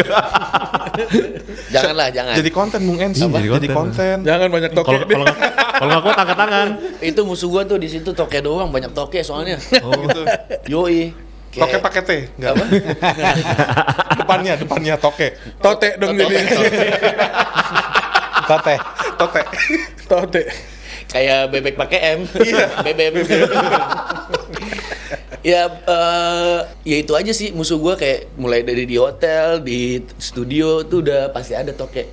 [1.73, 2.35] Janganlah, jangan.
[2.35, 3.15] jadi konten Bung Ens.
[3.17, 3.39] Apa?
[3.39, 4.15] Jadi Jadi konten.
[4.21, 5.39] jangan banyak toke kalau nggak-
[5.73, 6.67] kalau nggak kuat angkat tangan.
[7.09, 9.55] Itu musuh gua tuh di situ toke doang, banyak toke soalnya.
[9.79, 9.95] Oh.
[9.95, 10.21] Gitu.
[10.67, 11.15] Yoi.
[11.51, 12.51] Toke Kayak- pakai T, enggak.
[12.51, 12.63] apa?
[14.19, 15.27] depannya, depannya toke.
[15.59, 16.35] tote dong jadi
[18.51, 18.75] Tote.
[19.15, 19.41] Tote.
[20.11, 20.43] tote
[21.07, 22.19] Kayak bebek pakai M.
[22.39, 22.67] Iya.
[22.87, 23.13] BBM.
[25.41, 30.85] ya eh, ya itu aja sih musuh gua kayak mulai dari di hotel, di studio
[30.87, 32.05] tuh udah pasti ada toke.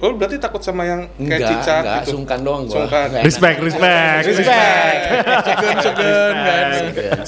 [0.00, 2.10] Oh, berarti takut sama yang kayak Enggak, cicak enggak, gitu.
[2.16, 2.86] sungkan doang gua.
[2.86, 3.08] Sungkan.
[3.26, 4.24] Respect, respect.
[4.24, 5.00] Respect.
[5.44, 6.66] segan segan kan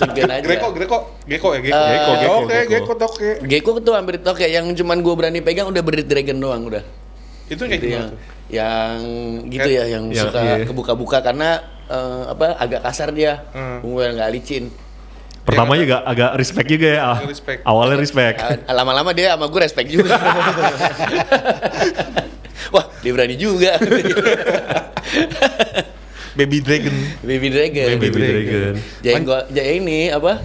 [0.01, 0.47] segan aja.
[0.49, 1.77] Greko, Greko, Geko ya, Geko.
[1.77, 2.73] Eh, Geko, geko, toke geko.
[2.73, 6.65] geko toke Gecko tuh hampir toke yang cuman gua berani pegang udah berit dragon doang
[6.73, 7.04] udah.
[7.47, 8.19] Itu kayak Gitu gimana yang, tuh?
[8.49, 8.95] yang
[9.49, 10.65] gitu ya yang Ya, suka iya.
[10.65, 13.45] kebuka-buka karena eh, apa agak kasar dia.
[13.51, 13.81] Hmm.
[13.81, 14.73] Gue nggak licin.
[15.45, 17.01] Pertama juga agak respect juga ya.
[17.05, 17.61] Ah, Respect.
[17.63, 18.37] Awalnya respect.
[18.41, 20.17] Ah, Lama-lama dia sama gue respect juga.
[22.73, 23.77] Wah, dia berani juga.
[26.35, 26.97] Baby Dragon.
[27.23, 27.89] Baby Dragon.
[27.95, 28.75] Baby Dragon.
[29.05, 30.41] Jenggot, ja ini apa?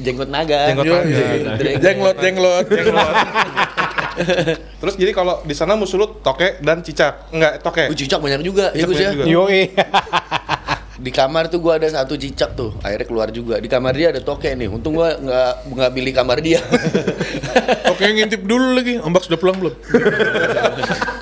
[0.00, 0.72] Jenggot naga.
[0.72, 1.04] Jenggot naga.
[1.04, 1.80] Baby Dragon.
[1.84, 2.66] jenglot jenglot
[4.80, 7.30] Terus jadi kalau di sana musuh lu toke dan cicak.
[7.34, 7.84] Enggak, toke.
[7.90, 9.08] Uh, cicak banyak juga, ya Cicak Gus ya.
[9.10, 9.26] banyak juga.
[9.26, 9.62] Yoi.
[10.94, 13.58] Di kamar tuh gua ada satu cicak tuh, akhirnya keluar juga.
[13.58, 14.70] Di kamar dia ada toke nih.
[14.70, 16.62] Untung gua nggak nggak pilih kamar dia.
[17.90, 19.74] toke ngintip dulu lagi ombak sudah pulang belum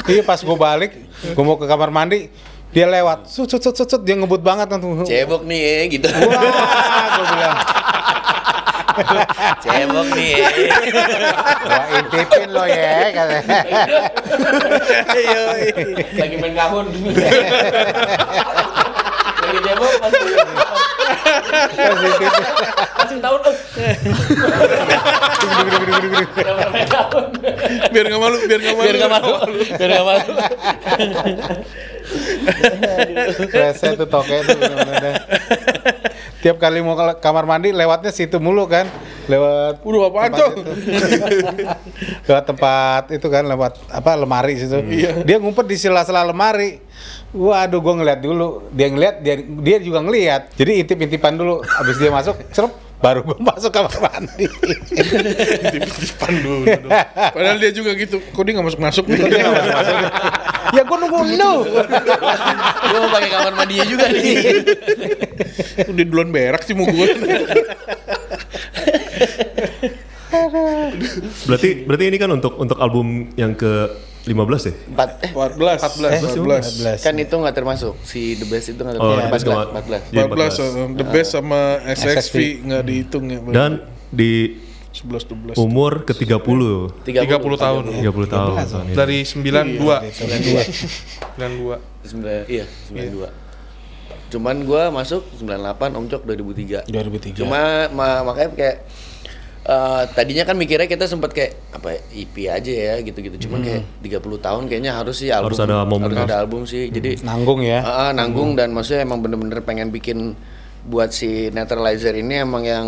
[0.07, 0.93] Iya pas gue balik,
[1.31, 2.27] gue mau ke kamar mandi,
[2.73, 5.05] dia lewat, sut sut sut sut, dia ngebut banget kan tuh.
[5.05, 6.09] Cebok nih, eh, gitu.
[6.09, 7.57] Wah, gue bilang,
[9.63, 10.35] Cebok nih.
[11.67, 13.59] wah intipin lo ya, katanya.
[16.19, 16.87] Lagi main kahun.
[19.43, 20.21] Lagi cebok masih
[22.99, 23.41] masih tahun.
[26.89, 27.25] kahun.
[27.93, 29.33] biar nggak malu biar nggak malu Biar nggak malu.
[29.77, 30.33] Biar nggak malu.
[33.53, 34.57] Rese tuh toke tuh.
[36.43, 38.91] Tiap kali mau ke kamar mandi lewatnya situ mulu kan.
[39.31, 40.51] Lewat Udah apaan tempat tuh?
[42.27, 44.83] lewat tempat itu kan lewat apa lemari situ.
[45.23, 46.83] Dia ngumpet di sela-sela lemari.
[47.31, 48.67] Waduh, gue ngeliat dulu.
[48.75, 50.51] Dia ngeliat, dia dia juga ngeliat.
[50.59, 51.63] Jadi intip-intipan dulu.
[51.63, 54.47] Abis dia masuk, cerup, baru gue masuk kamar mandi.
[55.75, 56.71] Titipan dulu.
[57.35, 59.19] padahal dia juga gitu kok dia nggak masuk masuk nih
[60.77, 61.55] ya gue nunggu lu.
[62.87, 64.63] Gue mau pakai kamar mandinya juga nih.
[65.93, 67.07] udah duluan berak sih mau gue
[71.49, 73.89] Berarti berarti ini kan untuk untuk album yang ke
[74.23, 74.75] 15 ya?
[74.87, 79.19] Empat, eh 14 14 kan itu nggak termasuk si the best itu nggak Oh, termasuk.
[79.19, 80.03] The Empat Best belas, nggak- empat belas.
[80.07, 81.61] Iya, 14 uh, the best sama
[81.91, 83.71] SXV nggak dihitung ya Dan
[84.09, 84.33] di
[84.93, 86.39] 11 12 umur ke 30.
[87.03, 87.09] 30
[87.57, 87.83] tahun.
[87.89, 88.53] 30 tahun.
[88.61, 88.95] tahun ini.
[88.95, 89.81] Dari 92.
[91.41, 91.81] 92.
[92.05, 93.27] Sembilan, iya, 92.
[94.29, 96.85] Cuman gua masuk 98, Om Cok 2003.
[96.87, 97.37] 2003.
[97.37, 97.61] Cuma
[97.91, 98.77] ma- makanya kayak
[99.63, 103.47] eh, tadinya kan mikirnya kita sempat kayak apa ya, EP aja ya gitu-gitu.
[103.49, 105.55] Cuman kayak 30 tahun kayaknya harus sih album.
[105.55, 106.11] Harus ada momen.
[106.11, 106.91] harus ada album sih.
[106.91, 107.81] Jadi nanggung ya.
[107.83, 110.35] Ah, ah, nanggung dan maksudnya emang bener-bener pengen bikin
[110.83, 112.87] buat si Naturalizer ini emang yang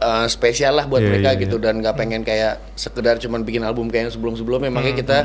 [0.00, 3.60] eh, spesial lah buat Iya, mereka iya, gitu dan nggak pengen kayak sekedar cuman bikin
[3.64, 5.18] album kayak yang sebelum-sebelumnya makanya kita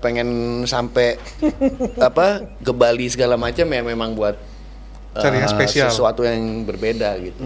[0.00, 0.28] pengen
[0.68, 1.16] sampai
[1.96, 4.36] apa ke Bali segala macam ya memang buat
[5.14, 5.88] Cari yang eh, spesial.
[5.88, 7.40] sesuatu yang berbeda gitu.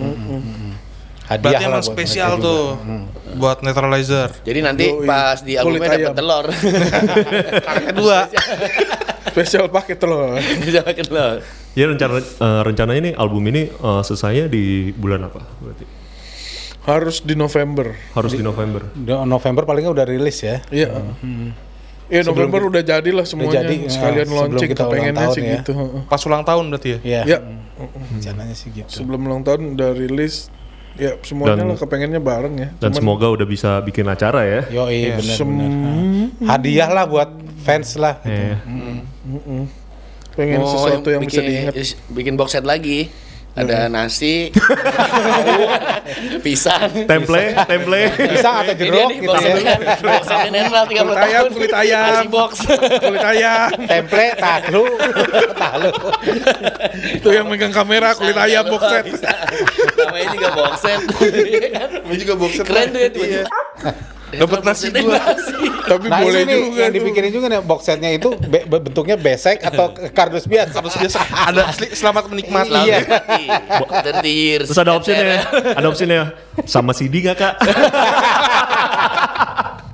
[1.28, 2.80] Hadiah Berarti emang spesial tuh
[3.36, 4.32] buat neutralizer.
[4.48, 5.04] Jadi nanti Yoi.
[5.04, 6.16] pas di albumnya dapat ayam.
[6.16, 6.46] telur.
[7.92, 8.18] Kedua.
[9.28, 11.44] spesial paket telur Bisa pakai telur.
[11.76, 15.84] Ya rencana eh, rencana ini album ini eh, selesainya di bulan apa berarti?
[16.88, 18.88] harus di November Harus di November.
[18.96, 20.64] Udah November palingnya udah rilis ya.
[20.72, 20.88] iya
[22.08, 25.54] Iya November udah jadi lah semuanya jadi, ya, sekalian launching kita kepengennya tahun sih ya.
[25.60, 26.02] gitu heeh.
[26.08, 26.98] Pas ulang tahun berarti ya?
[27.04, 27.22] Iya.
[27.28, 27.38] ya
[28.16, 28.88] Rencananya sih gitu.
[28.88, 30.48] sebelum ulang tahun udah rilis
[30.98, 34.60] ya semuanya Dan- lah kepengennya bareng ya Dan semoga udah bisa bikin acara ya.
[34.68, 35.94] Yo iya benar sem- benar.
[36.44, 37.30] Hadiah lah buat
[37.62, 38.18] fans lah.
[38.22, 38.58] Iya.
[40.34, 41.74] pengen Mau sesuatu yang bisa bikin, diingat
[42.10, 43.10] bikin box set lagi.
[43.52, 45.62] Ada nasi, tahu,
[46.46, 46.90] pisang.
[47.10, 48.00] Temple, temple.
[48.14, 49.74] Pisang atau Ini jeruk gitu ya.
[49.74, 51.50] set- box set netral 30 Kulit ayam, tahun.
[51.50, 52.06] kulit ayam.
[52.06, 52.50] Nasi box.
[53.02, 53.68] Kulit ayam.
[53.82, 54.82] Tempe, tahu,
[55.52, 55.88] tahu.
[57.18, 59.04] Itu yang megang kamera kulit ayam box set.
[59.04, 59.30] Bisa.
[59.98, 61.00] Namanya juga box set.
[62.06, 62.64] Ini juga box set.
[62.64, 63.46] Keren tuh ya tiba-tiba.
[64.30, 65.56] Dapat nasi nasi.
[65.80, 66.96] Tapi Nah boleh ini juga yang tuh.
[66.98, 70.76] dipikirin juga nih box setnya itu be- be- bentuknya besek atau kardus biasa.
[70.78, 72.76] Terus biasa ada sel- selamat menikmati.
[72.84, 72.98] Iya.
[73.80, 74.68] After tears.
[74.68, 75.24] Terus ada opsinya,
[75.72, 76.20] ada opsinya
[76.64, 77.54] sama CD nggak kak?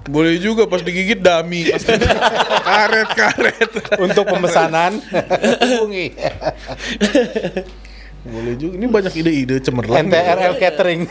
[0.04, 1.70] Boleh juga pas digigit dami.
[2.60, 3.70] karet karet.
[3.96, 4.98] Untuk pemesanan
[5.60, 6.12] hubungi
[8.24, 8.74] Boleh juga.
[8.74, 10.00] Ini banyak ide-ide cemerlang.
[10.02, 11.02] NTRL Catering.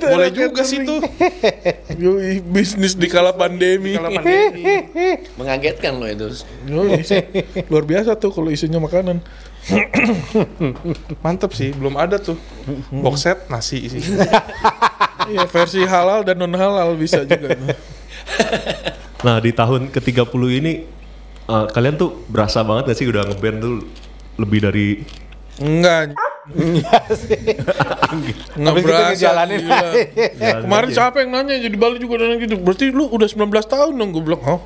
[0.00, 1.02] Boleh juga sih tuh.
[2.02, 3.98] Yoi, bisnis di kala pandemi.
[3.98, 4.62] Kalau pandemi.
[5.38, 6.28] Mengagetkan loh itu.
[6.68, 7.02] Yoi,
[7.68, 9.20] luar biasa tuh kalau isinya makanan.
[11.24, 12.36] Mantep sih, belum ada tuh.
[12.92, 14.00] Box set nasi isi.
[15.24, 17.56] Iya, versi halal dan non halal bisa juga.
[19.24, 20.84] Nah di tahun ke-30 ini
[21.48, 23.74] eh, kalian tuh berasa banget gak sih udah ngeband tuh
[24.36, 25.00] lebih dari
[25.56, 26.18] Enggak.
[26.44, 29.10] Enggak Habis itu berasa.
[29.10, 29.58] ngejalanin.
[29.60, 29.88] gila.
[30.34, 30.96] Jalan Kemarin aja.
[30.96, 32.56] siapa yang nanya jadi Bali juga dan gitu.
[32.58, 34.42] Berarti lu udah 19 tahun dong gue bilang.
[34.42, 34.60] Hah?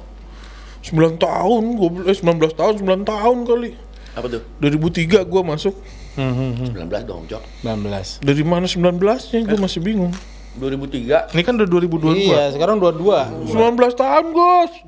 [0.80, 3.70] 9 tahun gue bilang, eh 19 tahun, 9 tahun kali.
[4.14, 4.42] Apa tuh?
[4.58, 5.74] 2003 gue masuk.
[6.18, 6.74] 19
[7.04, 7.42] dong, Jok.
[7.62, 8.24] 19.
[8.24, 10.10] Dari mana 19-nya gue masih bingung.
[10.58, 11.32] 2003.
[11.32, 12.18] Ini kan udah 2022.
[12.20, 13.48] Iya, sekarang 22.
[13.48, 13.54] 19
[13.94, 14.72] tahun, Gos.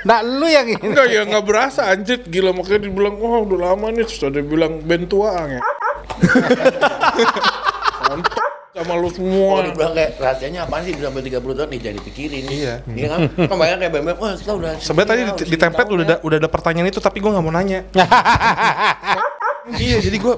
[0.00, 0.80] Nah, lu yang ini.
[0.80, 4.80] Enggak ya nggak berasa anjir gila makanya dibilang wah udah lama nih terus ada bilang
[4.80, 5.60] band tua ya.
[8.00, 9.60] Mantap sama lu Oh, semua.
[9.62, 12.44] dibilang kayak rahasianya apaan sih sampai 30 tahun nih jadi pikirin.
[12.48, 12.74] Iya.
[12.88, 13.20] Iya kan?
[13.44, 16.36] Kan banyak kayak bem wah kita udah Sebenarnya tadi di, di template udah ada, udah
[16.40, 17.80] ada pertanyaan itu tapi gue nggak mau nanya.
[19.76, 20.34] iya, jadi gue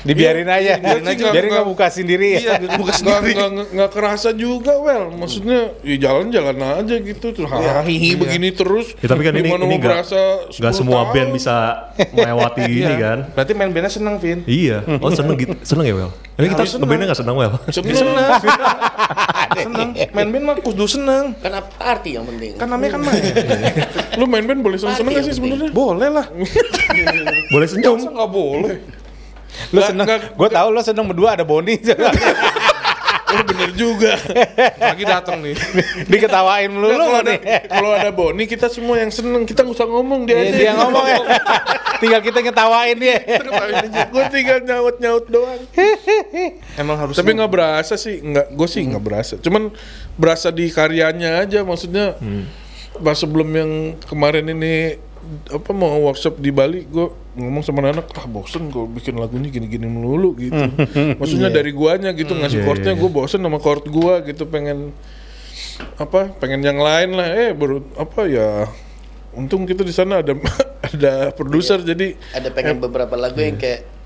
[0.00, 0.76] Dibiarin aja.
[0.76, 1.24] Biarin aja.
[1.28, 2.72] Biarin nggak buka sendiri iya ya.
[2.74, 3.32] buka Nggak, sendiri.
[3.70, 9.22] nggak, kerasa juga well maksudnya ya jalan-jalan aja gitu terus hahihi begini terus Ya, tapi
[9.22, 10.04] kan ini Gimana ini nggak
[10.50, 11.12] nggak 10 semua tahun?
[11.12, 11.54] band bisa
[12.10, 12.96] melewati ini Iya.
[12.98, 13.18] kan.
[13.32, 14.38] Berarti main bandnya seneng, Vin.
[14.44, 14.82] Iya.
[14.98, 16.10] Oh seneng gitu, seneng ya Wel.
[16.34, 17.52] Ini kita Harus ngebandnya nggak seneng Wel.
[17.68, 17.94] Seneng.
[19.56, 19.88] seneng.
[20.10, 21.34] Main band mah kudu seneng.
[21.36, 22.56] kan apa arti yang penting.
[22.56, 23.22] Kan namanya kan main.
[24.14, 26.26] lu main band boleh seneng-seneng Mati gak sih sebenarnya Boleh lah.
[27.50, 27.96] Boleh senyum.
[27.96, 28.76] Masa nggak boleh?
[29.70, 30.06] Lu seneng.
[30.34, 31.76] Gue tahu lu seneng berdua ada Boni.
[33.30, 34.18] oh bener juga
[34.78, 35.54] Lagi datang nih.
[36.10, 37.38] Diketawain kalau ada nih.
[37.70, 41.06] kalau ada Boni kita semua yang seneng kita nggak usah ngomong dia aja dia ngomong
[41.06, 41.18] ya.
[42.00, 43.16] Tinggal kita ngetawain dia.
[44.14, 45.60] gue tinggal nyaut nyaut doang
[46.74, 49.70] Emang harus tapi nggak berasa sih nggak gue sih nggak berasa cuman
[50.18, 52.16] berasa di karyanya aja maksudnya
[53.00, 53.70] pas sebelum yang
[54.04, 54.98] kemarin ini
[55.52, 57.06] apa mau workshop di Bali gue
[57.36, 60.56] ngomong sama anak ah bosen gue bikin lagunya gini-gini melulu gitu.
[61.20, 64.96] Maksudnya dari guanya gitu ngasih Iya, chordnya iya, gue bosen sama chord gua gitu pengen
[66.00, 67.28] apa pengen yang lain lah.
[67.36, 68.64] Eh baru apa ya
[69.36, 70.34] untung kita di sana ada
[70.90, 73.99] ada produser jadi Ada pengen beberapa lagu yang kayak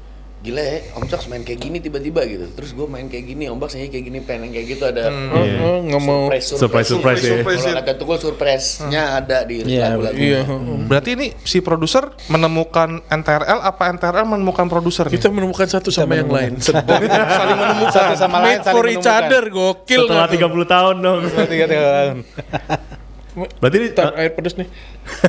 [0.44, 3.57] gila ya Om Cox main kayak gini tiba-tiba gitu terus gue main kayak gini Om
[3.57, 7.40] Cox nyanyi kayak gini pengen kayak gitu ada eh, nggak mau Surprise, surprise ya.
[7.40, 7.64] Surprise.
[7.64, 10.44] kalau ada tukul surprise-nya ada di Iya, lagu-lagu iya
[10.85, 15.09] Berarti ini si produser menemukan NTRL apa NTRL menemukan produser?
[15.09, 15.16] nih?
[15.16, 16.85] kita menemukan satu sama yang lain saling
[17.57, 17.90] menemukan.
[17.90, 19.24] Satu sama lain saling for each menemukan.
[19.24, 20.50] other gokil Setelah nggak tuh?
[20.61, 21.20] 30 tahun dong.
[21.48, 22.16] Tiga tahun.
[23.35, 24.70] Berarti ini, Bentar, air pedas nih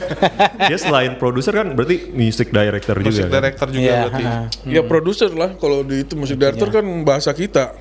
[0.70, 3.08] dia selain produser kan berarti music director juga.
[3.08, 3.34] Music kan?
[3.34, 3.98] director juga Iya.
[4.04, 4.24] berarti.
[4.24, 4.38] ha.
[4.64, 7.74] ya produser lah kalau di itu musik director kan bahasa kita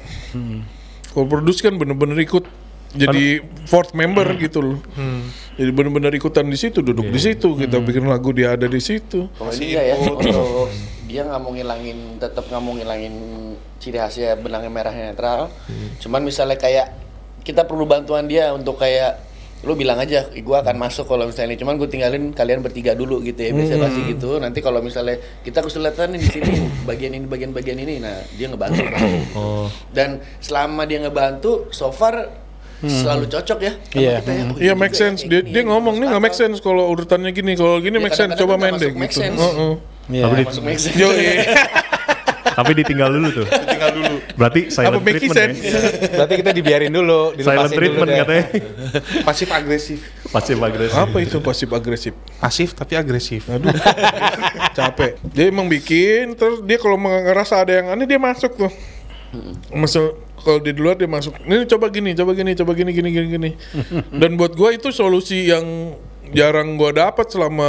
[1.11, 2.45] kalau produce kan bener-bener ikut
[2.91, 4.79] jadi fourth member gitu loh
[5.53, 9.27] jadi bener-bener ikutan di situ duduk di situ kita bikin lagu dia ada di situ
[9.31, 10.19] Kalau ini enggak ya, untuk
[11.05, 13.15] dia nggak mau ngilangin, tetap nggak mau ngilangin
[13.77, 15.47] ciri khasnya benangnya merahnya netral.
[16.01, 16.91] Cuman misalnya kayak
[17.43, 19.23] kita perlu bantuan dia untuk kayak
[19.65, 21.61] lu bilang aja, gua akan masuk kalau misalnya ini.
[21.61, 24.37] Cuman gue tinggalin kalian bertiga dulu gitu ya, biasa pasti gitu.
[24.37, 28.85] Nanti kalau misalnya kita kesulitan di sini bagian ini bagian-bagian ini, nah dia ngebantu.
[29.35, 29.67] Oh.
[29.91, 32.31] Dan selama dia ngebantu, so far
[32.85, 33.73] selalu cocok ya.
[33.97, 34.21] Iya.
[34.21, 34.45] ya.
[34.53, 35.21] Oh, Iya juga make ya, sense.
[35.25, 37.57] Dia dia ya, ngomong nih nggak make sense kalau urutannya gini.
[37.57, 38.37] Kalau gini Ya, make sense.
[38.37, 39.21] Coba main deh masuk make gitu.
[39.25, 39.41] sense.
[39.41, 39.73] Heeh.
[40.13, 40.23] Iya.
[40.29, 40.51] Tapi, di- akal.
[40.53, 40.97] Masuk make sense.
[41.01, 41.33] Yo, iya.
[42.55, 43.47] tapi ditinggal dulu tuh.
[43.47, 44.17] Tinggal dulu.
[44.39, 45.81] Berarti silent Apa treatment ya.
[46.15, 48.19] Berarti kita dibiarin dulu, Silent dilepasin dulu treatment deh.
[48.19, 48.45] katanya.
[49.27, 50.01] Pasif agresif.
[50.31, 50.97] Pasif agresif.
[50.97, 52.13] Apa itu pasif agresif?
[52.39, 53.43] Pasif tapi agresif.
[53.51, 53.75] Aduh,
[54.73, 55.19] capek.
[55.35, 58.73] Dia emang bikin, terus dia kalau ngerasa ada yang aneh dia masuk tuh.
[59.75, 61.35] Masuk kalau di luar dia masuk.
[61.43, 63.51] Ini coba gini, coba gini, coba gini, gini, gini, gini.
[64.15, 65.97] Dan buat gua itu solusi yang
[66.33, 67.69] jarang gua dapat selama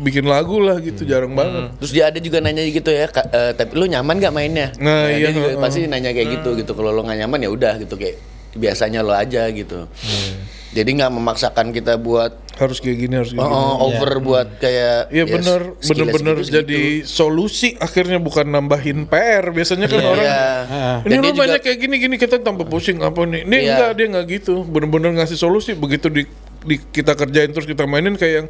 [0.00, 1.70] bikin lagu lah gitu, jarang banget.
[1.78, 4.74] Terus dia ada juga nanya gitu ya, "Kak, eh, tapi lu nyaman gak mainnya?
[4.80, 5.60] Nah, iya, dia juga heeh.
[5.60, 6.72] pasti nanya kayak gitu gitu.
[6.72, 8.16] Kalau lu nggak nyaman ya udah gitu kayak
[8.52, 9.86] biasanya lo aja gitu.
[10.72, 13.60] Jadi nggak memaksakan kita buat Harus kayak gini, harus kayak oh, gini.
[13.60, 16.56] oh, over buat kayak Iya ya, bener, sekilas bener-bener segitu-segitu.
[16.64, 19.52] jadi solusi akhirnya bukan nambahin PR.
[19.52, 20.44] Biasanya kan Iya, orang iya.
[21.08, 23.44] ini lu banyak kayak gini-gini kita tambah pusing apa nih?
[23.44, 23.68] Ini Iya.
[23.72, 25.72] enggak dia nggak gitu, bener-bener ngasih solusi.
[25.72, 26.22] Begitu di,
[26.62, 28.48] di- kita kerjain terus kita mainin kayak yang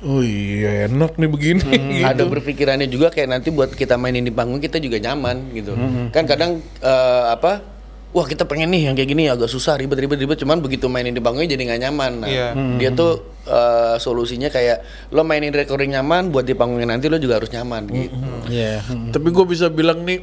[0.00, 1.64] oh iya enak nih begini.
[1.92, 2.06] gitu.
[2.06, 6.06] ada berpikirannya juga kayak nanti buat kita mainin di panggung kita juga nyaman gitu Mm-hmm.
[6.08, 7.60] kan kadang eh, apa
[8.08, 11.10] wah kita pengen nih yang kayak gini agak susah ribet ribet ribet cuman begitu mainin
[11.10, 12.48] di panggungnya jadi nggak nyaman nah, Iya.
[12.78, 17.36] dia tuh eh, solusinya kayak lo mainin recording nyaman buat di panggungnya nanti lo juga
[17.36, 18.16] harus nyaman gitu
[18.48, 18.80] Iya.
[19.10, 20.22] Tapi gue bisa bilang nih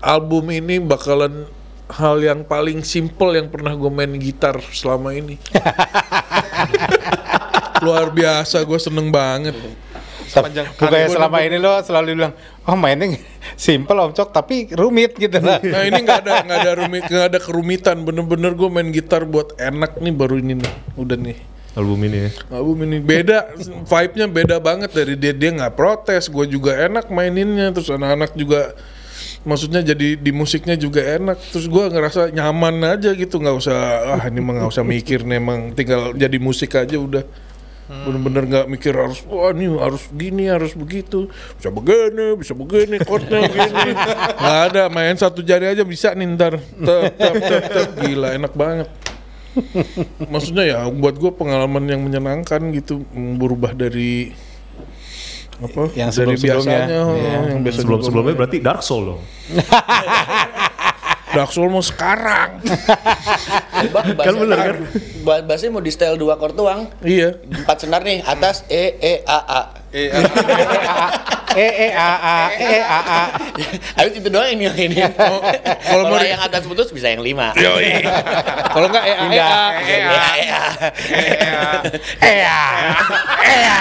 [0.00, 1.44] album ini bakalan
[1.90, 5.34] hal yang paling simple yang pernah gue main gitar selama ini.
[7.84, 9.56] Luar biasa, gue seneng banget.
[10.30, 13.18] Sepanjang Bukannya selama ini lo selalu bilang, oh mainnya
[13.58, 15.58] simple om Cok, tapi rumit gitu lah.
[15.72, 17.96] Nah ini nggak ada nggak ada rumit nggak ada kerumitan.
[18.06, 20.72] Bener-bener gue main gitar buat enak nih baru ini nih.
[20.94, 21.38] Udah nih.
[21.70, 22.30] album ini ya.
[22.50, 23.54] Album ini beda,
[23.86, 28.74] vibe-nya beda banget dari dia dia nggak protes, gue juga enak maininnya, terus anak-anak juga,
[29.40, 33.78] maksudnya jadi di musiknya juga enak, terus gue ngerasa nyaman aja gitu, nggak usah,
[34.20, 37.24] ah ini mah nggak usah mikir, nih, emang tinggal jadi musik aja udah,
[37.90, 43.48] bener-bener nggak mikir harus, wah ini harus gini, harus begitu, bisa begini, bisa begini, chordnya
[43.48, 43.90] gini,
[44.44, 47.88] nggak ada, main satu jari aja bisa nih ntar, tep, tep, tep, tep.
[47.96, 48.88] gila enak banget.
[50.30, 54.30] Maksudnya ya buat gue pengalaman yang menyenangkan gitu berubah dari
[55.60, 56.80] apa Yang dari sebelum-sebelumnya.
[56.80, 57.32] biasanya Iya.
[57.48, 59.20] yang biasa Sebelum sebelumnya berarti Dark Soul dong.
[61.30, 62.58] Dark Soul mau sekarang
[63.86, 64.76] Ba- bahasa- bener kan?
[65.22, 69.12] ba- bahasanya mau di style dua chord doang iya empat senar nih atas e e
[69.22, 70.06] a a Eh,
[71.50, 73.22] E E A A E A A.
[73.98, 75.42] habis itu doang ini yang ini kalau
[75.82, 77.50] kalau mau yang atas putus bisa yang lima
[78.70, 79.70] kalau enggak eh eh, Enggak.
[79.82, 79.98] eh, Iya,
[80.38, 80.60] iya.
[82.22, 82.62] Ea.
[83.42, 83.80] Ea.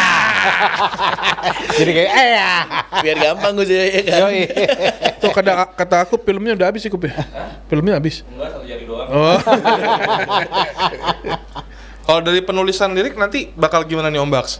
[1.78, 2.54] Jadi kayak ea.
[3.00, 4.42] biar gampang gue sih ya kan Yoi.
[5.22, 7.14] tuh kata kata aku filmnya udah habis sih Kup, ya?
[7.70, 8.26] filmnya habis
[9.08, 9.38] oh
[12.02, 14.58] Kalau dari penulisan lirik nanti bakal gimana nih Om Baks?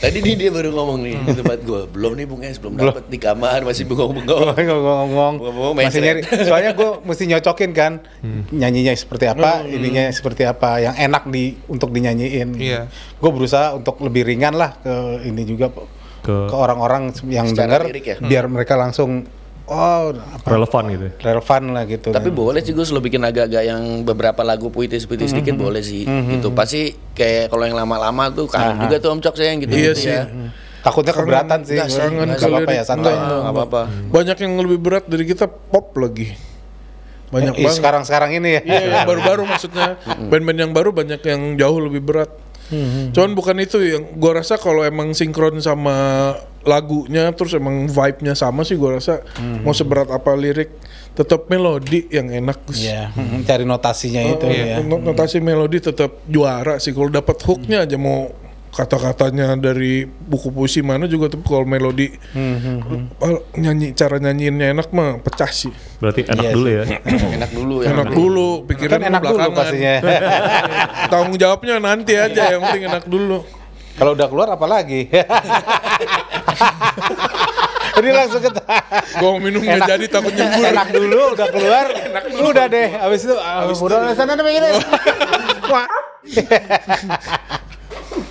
[0.00, 1.84] Tadi nih dia baru ngomong nih di tempat gue.
[1.86, 5.36] Belum nih Bung Es, belum dapat di kamar masih bengong-bengong.
[5.70, 7.92] main masih nyari soalnya gue mesti nyocokin kan
[8.50, 9.68] nyanyinya seperti apa Hmm.
[9.70, 12.88] ininya seperti apa yang enak di untuk dinyanyiin Iya.
[13.14, 15.68] gue berusaha untuk lebih ringan lah ke ini juga
[16.20, 18.16] Ke- ke orang-orang yang dengar ya?
[18.18, 19.24] biar mereka langsung
[19.70, 21.06] oh apa Relevan gitu.
[21.06, 21.12] ya.
[21.24, 22.36] relevan lah gitu Tapi kan.
[22.36, 26.04] boleh sih gue selalu bikin agak-agak yang beberapa lagu puitis-puitis sedikit boleh sih.
[26.04, 26.50] Gitu.
[26.50, 29.82] Pasti kayak kalau yang lama-lama tuh kangen juga tuh Om Cok saya yang gitu, Iya
[29.88, 30.10] gitu sih.
[30.10, 30.24] ya.
[30.80, 33.80] takutnya keberatan sih nggak apa-apa ya santai Nggak apa-apa.
[34.08, 36.32] banyak yang lebih berat dari kita pop lagi
[37.28, 40.00] banyak Ih, banget sekarang-sekarang ini ya Iya, baru-baru maksudnya.
[40.02, 42.26] Band-band yang baru banyak yang jauh lebih berat.
[43.10, 48.62] Cuman bukan itu yang gua rasa kalau emang sinkron sama lagunya terus emang vibe-nya sama
[48.62, 49.24] sih gua rasa
[49.64, 50.68] mau seberat apa lirik
[51.10, 52.80] tetap melodi yang enak Gus.
[52.80, 54.78] Iya, mm, cari notasinya itu Oh, ya.
[54.80, 56.90] not- Notasi melodi tetap juara sih.
[56.90, 58.30] Kalau dapat hooknya aja mau
[58.70, 65.18] kata-katanya dari buku puisi mana juga tapi kalau melodi eh, nyanyi cara nyanyiinnya enak mah
[65.18, 65.74] pecah sih.
[65.98, 66.84] Berarti enak Iya dulu ya.
[67.10, 67.90] Enak dulu ya.
[67.90, 69.58] enak dulu pikiran kan enak dulu belakangan.
[69.58, 69.94] pastinya.
[71.12, 73.42] Tanggung jawabnya nanti aja yang penting enak dulu.
[73.98, 75.10] Kalau udah keluar apa lagi?
[78.00, 78.48] Ini langsung ke
[79.20, 81.86] gua mau minum nggak jadi takut nyembur enak dulu udah keluar.
[82.48, 84.72] Udah deh habis itu ah, udah sana deh begini
[85.68, 85.86] Wah.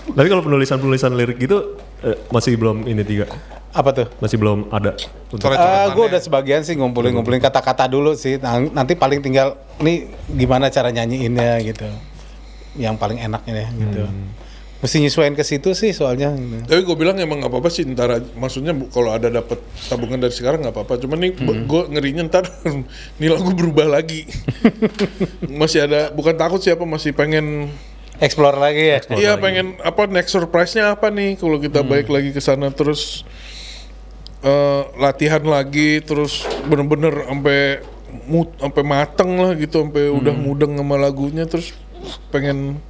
[0.09, 1.57] Tapi kalau penulisan-penulisan lirik gitu
[2.01, 3.25] eh, masih belum ini tiga.
[3.69, 4.97] apa tuh Masih belum ada.
[5.27, 5.93] Untuk Coret-coretannya.
[5.93, 8.37] gue udah sebagian sih ngumpulin-ngumpulin kata-kata dulu sih.
[8.37, 11.85] Nah, nanti paling tinggal nih gimana cara nyanyiinnya gitu.
[12.75, 14.03] Yang paling enaknya ya, gitu.
[14.79, 16.31] Mesti nyesuaiin ke situ sih soalnya.
[16.31, 16.65] gitu.
[16.65, 20.31] tapi gue bilang emang nggak apa-apa sih ntar maksudnya bu- kalau ada dapat tabungan dari
[20.31, 22.47] sekarang nggak apa-apa cuman nih gue ngerinya ntar
[23.19, 24.23] nih lagu berubah lagi
[25.51, 27.67] masih ada bukan takut siapa masih pengen
[28.19, 28.99] Explore lagi ya.
[29.15, 31.39] iya pengen apa next surprise-nya apa nih?
[31.39, 33.23] Kalau kita balik lagi ke sana terus
[34.43, 37.79] eh, latihan lagi terus bener-bener sampai
[38.25, 41.73] mut sampai mateng lah gitu sampai udah mudeng sama lagunya terus
[42.33, 42.81] pengen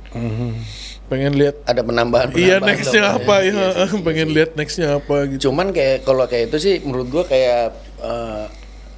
[1.09, 2.30] pengen lihat Ada penambahan.
[2.38, 3.36] iya penambahan nextnya dong, apa?
[3.41, 3.51] Ya.
[3.53, 5.49] ya pengen lihat nextnya apa gitu.
[5.49, 8.43] Cuman kayak kalau kayak itu sih menurut gua kayak eh,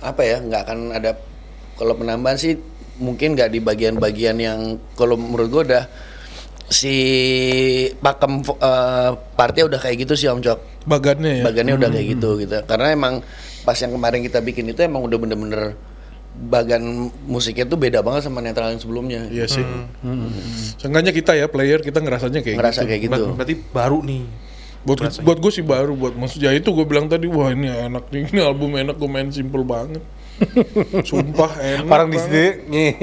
[0.03, 1.11] apa ya nggak akan ada
[1.79, 2.59] kalau penambahan sih
[3.01, 4.59] mungkin nggak di bagian-bagian yang
[4.99, 5.83] kalau menurut gua udah
[6.71, 6.95] si
[7.99, 10.59] pakem eh, partnya udah kayak gitu sih Om Cok.
[10.87, 11.43] Bagannya ya.
[11.45, 12.57] Bagannya udah kayak gitu gitu.
[12.63, 13.19] Karena emang
[13.61, 15.75] pas yang kemarin kita bikin itu emang udah bener-bener
[16.31, 16.79] bagan
[17.27, 19.27] musiknya tuh beda banget sama netral yang sebelumnya.
[19.27, 19.67] Iya sih.
[20.79, 22.89] Seenggaknya kita ya player kita ngerasanya kayak Ngerasa gitu.
[22.89, 23.23] kayak gitu.
[23.27, 24.23] Ber- Berarti baru nih.
[24.81, 28.33] Buat buat gue sih baru buat maksudnya itu gue bilang tadi wah ini enak nih
[28.33, 30.01] ini album enak gue main simple banget.
[31.09, 31.89] Sumpah enak.
[31.89, 32.85] Orang di sini.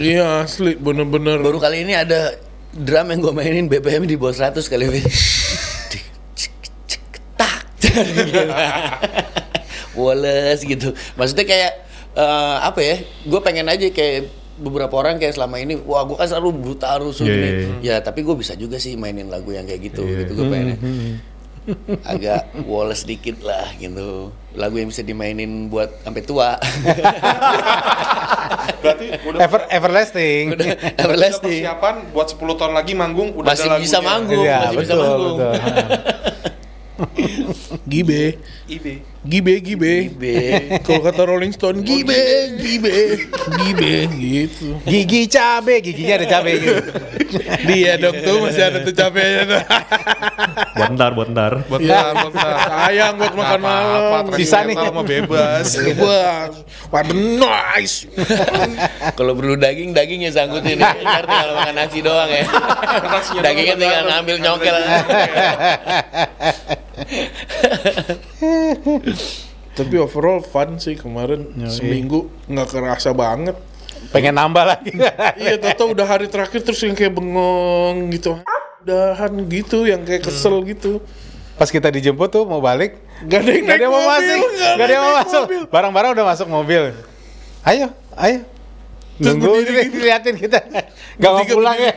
[0.00, 1.42] Iya asli bener-bener.
[1.42, 2.38] Baru kali ini ada
[2.70, 5.04] drum yang gue mainin BPM di bawah 100 kali Vin.
[7.34, 7.66] tak
[9.98, 11.72] Wallace gitu maksudnya kayak
[12.14, 14.30] eh, apa ya gue pengen aja kayak
[14.60, 17.48] beberapa orang kayak selama ini wah gue kan selalu buta rusuh Iya, gini
[17.80, 20.78] iya, ya tapi gue bisa juga sih mainin lagu yang kayak gitu gitu gue pengennya
[22.02, 26.56] agak Wallace dikit lah gitu lagu yang bisa dimainin buat sampai tua
[28.80, 30.56] Berarti udah Ever, everlasting.
[30.56, 34.40] udah udah everlasting persiapan buat 10 tahun lagi manggung udah Masih ada bisa manggung.
[34.40, 35.36] Iya, masih bisa betul, manggung.
[35.36, 35.52] betul.
[37.84, 38.24] Gibe,
[38.68, 38.86] IB.
[39.20, 40.08] Gibe, gibe.
[40.08, 40.36] Gibe.
[40.80, 42.16] Kalau kata Rolling Stone, gibe,
[42.56, 43.20] gibe,
[43.60, 44.80] gibe, gitu.
[44.88, 46.80] Gigi cabe, giginya ada cabe gitu.
[47.68, 49.62] Dia dong tuh masih ada tuh capeknya tuh.
[50.74, 51.52] Buat ntar, buat ntar.
[51.68, 51.92] Buat Iya.
[51.92, 52.54] ntar, buat ntar.
[52.64, 54.24] Sayang buat makan malam.
[54.34, 54.74] Sisa nih.
[54.90, 55.68] Mau bebas.
[56.00, 56.48] Wah,
[56.90, 58.08] waduh nice.
[59.14, 60.80] Kalau perlu daging, dagingnya sangkutin.
[60.80, 62.42] Ntar tinggal makan nasi doang ya.
[63.38, 64.74] Dagingnya tinggal ngambil nyokel.
[69.78, 73.56] Tapi overall fun sih kemarin seminggu nggak kerasa banget.
[74.10, 74.96] Pengen nambah lagi.
[75.40, 78.40] iya, Toto udah hari terakhir terus yang kayak bengong gitu.
[78.82, 81.04] Udahan gitu, yang kayak kesel gitu.
[81.60, 82.96] Pas kita dijemput tuh mau balik,
[83.28, 85.44] Gak ada yang Gak ada naik yang mau masuk, gak ada yang mau masuk.
[85.68, 86.96] Barang-barang udah masuk mobil.
[87.68, 88.40] Ayo, ayo.
[89.20, 90.00] Terus Nunggu berdiri gitu.
[90.00, 90.58] diliatin kita.
[91.20, 91.92] Gak mau pulang ya.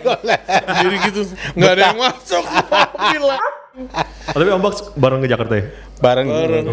[0.84, 1.22] Jadi gitu,
[1.58, 2.44] nggak ada yang masuk
[3.24, 3.44] lah.
[3.74, 5.66] Oh, tapi Om Baks bareng ke Jakarta ya?
[5.98, 6.28] Bareng.
[6.30, 6.66] Bareng.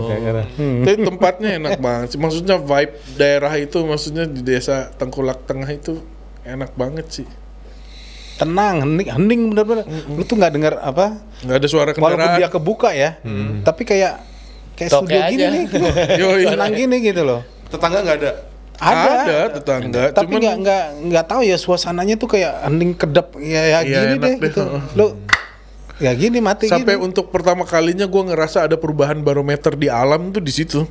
[0.59, 0.83] Hmm.
[0.85, 2.19] Tapi tempatnya enak banget sih.
[2.19, 6.03] Maksudnya vibe daerah itu, maksudnya di desa Tengkulak Tengah itu
[6.43, 7.27] enak banget sih.
[8.37, 9.85] Tenang, hening, hening bener-bener.
[10.11, 11.23] Lu tuh nggak dengar apa?
[11.47, 12.37] Nggak ada suara Walaupun kendaraan.
[12.43, 13.11] dia kebuka ya,
[13.63, 14.21] tapi kayak
[14.77, 15.49] kayak Toke studio gini aja.
[15.53, 15.65] nih.
[16.21, 16.43] Yoi.
[16.53, 17.41] Tenang gini gitu loh.
[17.71, 18.33] Tetangga nggak ada.
[18.81, 19.13] Ada.
[19.13, 23.61] Ada tetangga, tapi cuman nggak nggak nggak tahu ya suasananya tuh kayak hening kedap ya,
[23.61, 24.49] ya Iya, gini deh deh.
[24.49, 24.63] gitu.
[24.99, 25.07] Lu
[26.01, 27.05] ya gini mati sampai gini.
[27.13, 30.89] untuk pertama kalinya gue ngerasa ada perubahan barometer di alam tuh di situ.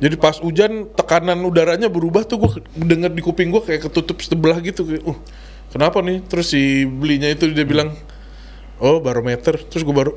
[0.00, 4.58] Jadi pas hujan tekanan udaranya berubah tuh gue denger di kuping gue kayak ketutup sebelah
[4.58, 5.18] gitu kayak, uh
[5.70, 6.24] kenapa nih?
[6.26, 7.94] Terus si belinya itu dia bilang,
[8.82, 9.60] oh barometer.
[9.70, 10.12] Terus gue baru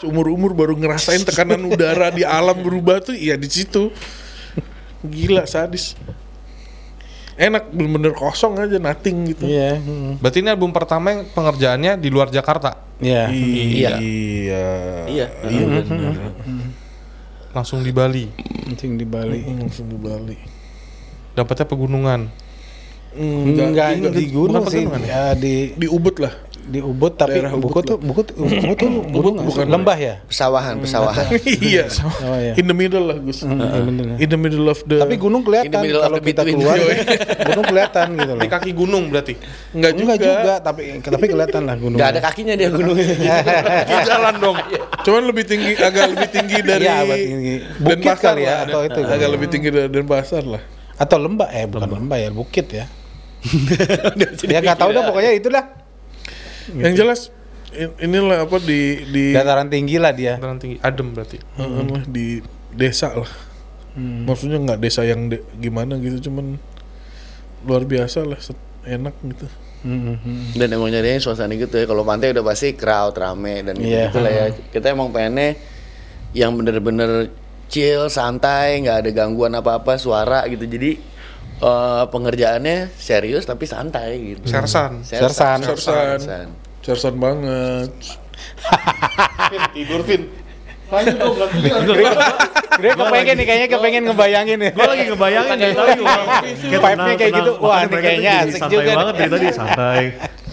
[0.00, 3.92] seumur umur baru ngerasain tekanan udara di alam berubah tuh iya di situ.
[5.04, 5.96] Gila sadis.
[7.40, 9.48] Enak bener-bener kosong aja nothing gitu.
[9.48, 9.80] Iya.
[9.80, 10.20] hmm.
[10.20, 12.76] Berarti ini album pertama yang pengerjaannya di luar Jakarta.
[13.00, 13.32] Iya.
[13.32, 13.90] Iya.
[13.96, 14.64] Iya.
[15.08, 15.26] Iya.
[15.48, 16.14] Iya benar.
[17.56, 18.28] Langsung di Bali.
[18.68, 19.40] Penting di Bali.
[19.42, 20.36] Langsung di Bali.
[21.32, 22.28] Dapatnya pegunungan.
[23.10, 24.86] Enggak, di gunung sih.
[24.86, 26.34] pegunungan Ya, di Di Ubud lah.
[26.70, 29.66] Di Ubud tapi Daerah Ubud Ubud tuh Ubud, Ubud tuh gunung bukan.
[29.66, 30.14] lembah ya?
[30.30, 31.26] Pesawahan, pesawahan.
[31.66, 31.90] iya.
[32.22, 32.54] Oh iya.
[32.54, 33.42] In the middle lah Gus.
[33.42, 34.04] Iya, bener.
[34.22, 35.02] In the middle of the.
[35.02, 36.62] Tapi gunung kelihatan kalau kita between.
[36.62, 36.96] keluar Yoi.
[37.50, 38.42] gunung kelihatan gitu loh.
[38.46, 39.34] Di kaki gunung berarti.
[39.74, 40.12] enggak juga.
[40.14, 41.98] Enggak juga, tapi tapi kelihatan lah gunung.
[41.98, 43.06] Gak ada kakinya dia gunungnya.
[43.90, 44.56] Kaki jalan dong.
[45.02, 46.84] Cuman lebih tinggi, agak lebih tinggi dari.
[46.86, 47.54] Iya, agak tinggi.
[47.80, 49.34] Bukit Denpasar kali ya, atau itu Agak ya.
[49.34, 50.62] lebih tinggi dari Denpasar lah.
[51.00, 52.84] Atau lembah eh bukan lembah ya, bukit ya.
[54.44, 55.64] ya nggak tahu dah pokoknya itulah.
[56.72, 57.20] Yang jelas
[57.70, 60.36] in- inilah apa di di Dataran tinggi lah dia.
[60.36, 61.38] Dataran tinggi, adem berarti.
[61.56, 62.26] Heeh lah, di
[62.70, 63.30] desa lah.
[63.98, 66.56] Maksudnya nggak desa yang de- gimana gitu, cuman
[67.62, 68.38] luar biasa lah,
[68.84, 69.46] enak gitu.
[70.54, 71.84] Dan emang nyarinya suasana gitu ya.
[71.84, 74.12] Kalau pantai udah pasti crowd rame dan gitu, Iya.
[74.14, 74.44] lah ya.
[74.70, 75.56] Kita emang pengennya
[76.30, 77.32] yang bener-bener
[77.66, 80.62] chill, santai, nggak ada gangguan apa-apa, suara gitu.
[80.62, 81.00] Jadi
[81.60, 84.48] eh, pengerjaannya serius tapi santai gitu.
[84.48, 85.04] Sersan.
[85.04, 85.58] Sersan.
[85.62, 86.18] Sersan.
[86.80, 87.92] Sersan banget.
[89.76, 90.22] Tidur, Vin.
[92.80, 94.70] Dia kepengen nih kayaknya kepengen ngebayangin nih.
[94.74, 95.86] Gue lagi ngebayangin tuh.
[96.66, 97.50] Kayak Vibe-nya kayak gitu.
[97.62, 98.96] Wah, ini kayaknya asik santai juga nih.
[98.98, 100.02] banget dari tadi santai.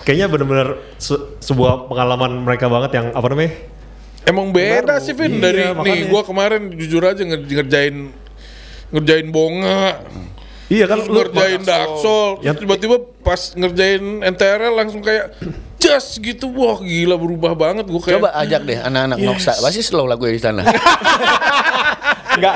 [0.06, 0.68] Kayaknya bener-bener
[1.02, 3.52] se- sebuah pengalaman mereka banget yang apa namanya?
[4.28, 7.96] Emang beda sih Vin Iya, dari nih gua kemarin jujur aja nge- ngerjain
[8.88, 10.04] ngerjain bonga,
[10.68, 14.04] Iya kan terus lu ngerjain daksol, terus Yang- tiba-tiba pas ngerjain
[14.36, 15.32] NTRL langsung kayak
[15.80, 18.20] jas gitu, wah gila berubah banget gua kayak.
[18.20, 20.68] Coba ajak deh anak-anak Noksa, pasti slow lagu di sana.
[22.38, 22.56] Enggak.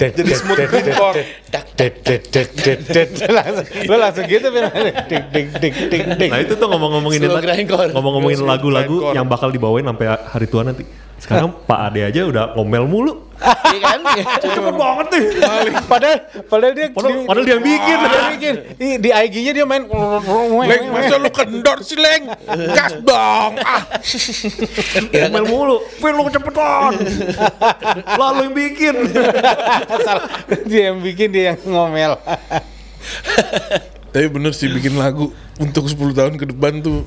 [0.00, 0.60] Jadi smooth
[3.30, 3.66] langsung.
[3.88, 4.46] Lu langsung gitu.
[4.50, 7.20] Nah itu tuh ngomong-ngomongin
[7.94, 10.84] ngomong-ngomongin lagu-lagu yang bakal dibawain sampai hari tua nanti.
[11.20, 13.14] Sekarang Pak Ade aja udah ngomel mulu.
[13.40, 14.00] Iya kan?
[14.44, 15.24] Cepet banget nih.
[15.84, 17.96] Padahal padahal dia Padahal- padahal dia yang bikin.
[17.96, 18.54] Dia bikin.
[18.76, 19.84] Ih, Di IG-nya dia main
[20.60, 22.28] Leng, masa lu kendor sih, Leng?
[22.72, 23.52] Gas dong.
[23.60, 23.82] Ah.
[25.24, 25.76] Ngomel mulu.
[25.96, 26.92] Vin lu kecepetan.
[28.12, 28.94] Lalu yang bikin.
[30.00, 30.24] Salah.
[30.68, 32.12] Dia yang bikin dia yang ngomel.
[34.10, 37.06] Tapi bener sih bikin lagu untuk 10 tahun ke depan tuh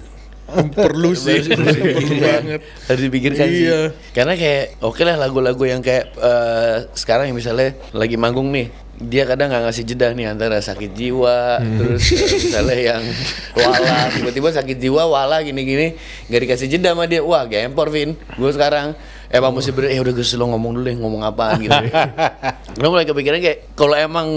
[0.74, 2.62] perlu sih, perlu banget.
[2.90, 3.66] Harus dipikirkan sih.
[3.68, 3.80] Iya.
[4.14, 8.70] Karena kayak oke lah lagu-lagu yang kayak eh, sekarang yang misalnya lagi manggung nih,
[9.02, 13.04] dia kadang nggak ngasih jeda nih antara sakit jiwa, terus eh, misalnya yang
[13.58, 15.98] wala, tiba-tiba sakit jiwa, wala gini-gini,
[16.30, 18.94] nggak dikasih jeda sama dia, wah gempor Vin, gue sekarang
[19.34, 21.74] emang mesti ber, eh udah gue lo ngomong dulu deh, ngomong apaan gitu.
[22.82, 24.28] Lo mulai kepikiran kayak kalau emang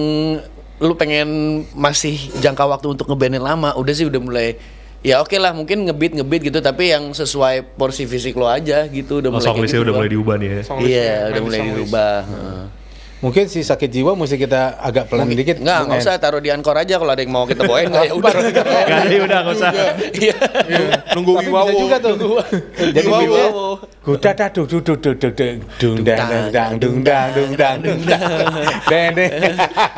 [0.77, 1.29] lu pengen
[1.73, 4.57] masih jangka waktu untuk ngebandin lama, udah sih udah mulai
[5.01, 9.21] ya oke lah mungkin ngebeat ngebeat gitu tapi yang sesuai porsi fisik lo aja gitu
[9.21, 10.55] udah Oh, mulai gitu udah mulai diubah nih ya.
[10.55, 12.15] Iya, listnya, udah mulai dirubah.
[12.25, 12.65] Heeh.
[13.17, 15.57] Mungkin si sakit jiwa mesti kita agak pelan dikit.
[15.57, 18.15] Enggak, enggak usah taruh di ankor aja kalau ada yang mau kita bawain enggak ya
[18.15, 18.33] udah.
[18.37, 18.67] Enggak,
[19.09, 19.71] iya udah enggak usah.
[20.13, 20.37] Iya.
[21.17, 21.79] Nunggu Tapi bisa Wiwawo.
[21.81, 22.15] juga tuh.
[22.77, 23.69] Jadi Wiwawo.
[24.07, 28.01] Guda dah dung dung dung dung dung dung dang dang dung dang dung dang dung
[28.07, 28.23] dang
[28.87, 29.35] deng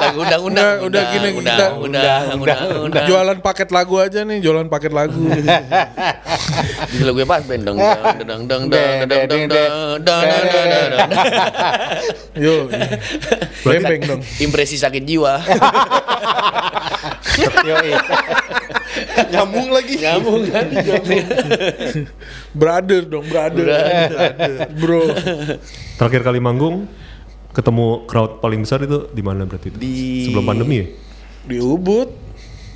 [0.01, 4.97] lagu undang undang udah gini kita undang undang jualan paket lagu aja nih jualan paket
[4.97, 5.29] lagu
[6.89, 9.45] di lagu apa bendeng dang dang dang dang dang
[10.09, 10.25] dang
[10.89, 11.11] dang
[12.33, 12.65] yo
[13.61, 15.37] bembeng dong impresi sakit jiwa
[19.29, 20.67] nyambung lagi nyambung kan
[22.57, 23.67] brother dong brother
[24.77, 25.03] Bro.
[25.97, 26.87] Terakhir kali manggung
[27.51, 29.79] ketemu crowd paling besar itu di mana berarti itu?
[29.79, 30.87] Di- Sebelum pandemi ya?
[31.49, 32.09] Di Ubud.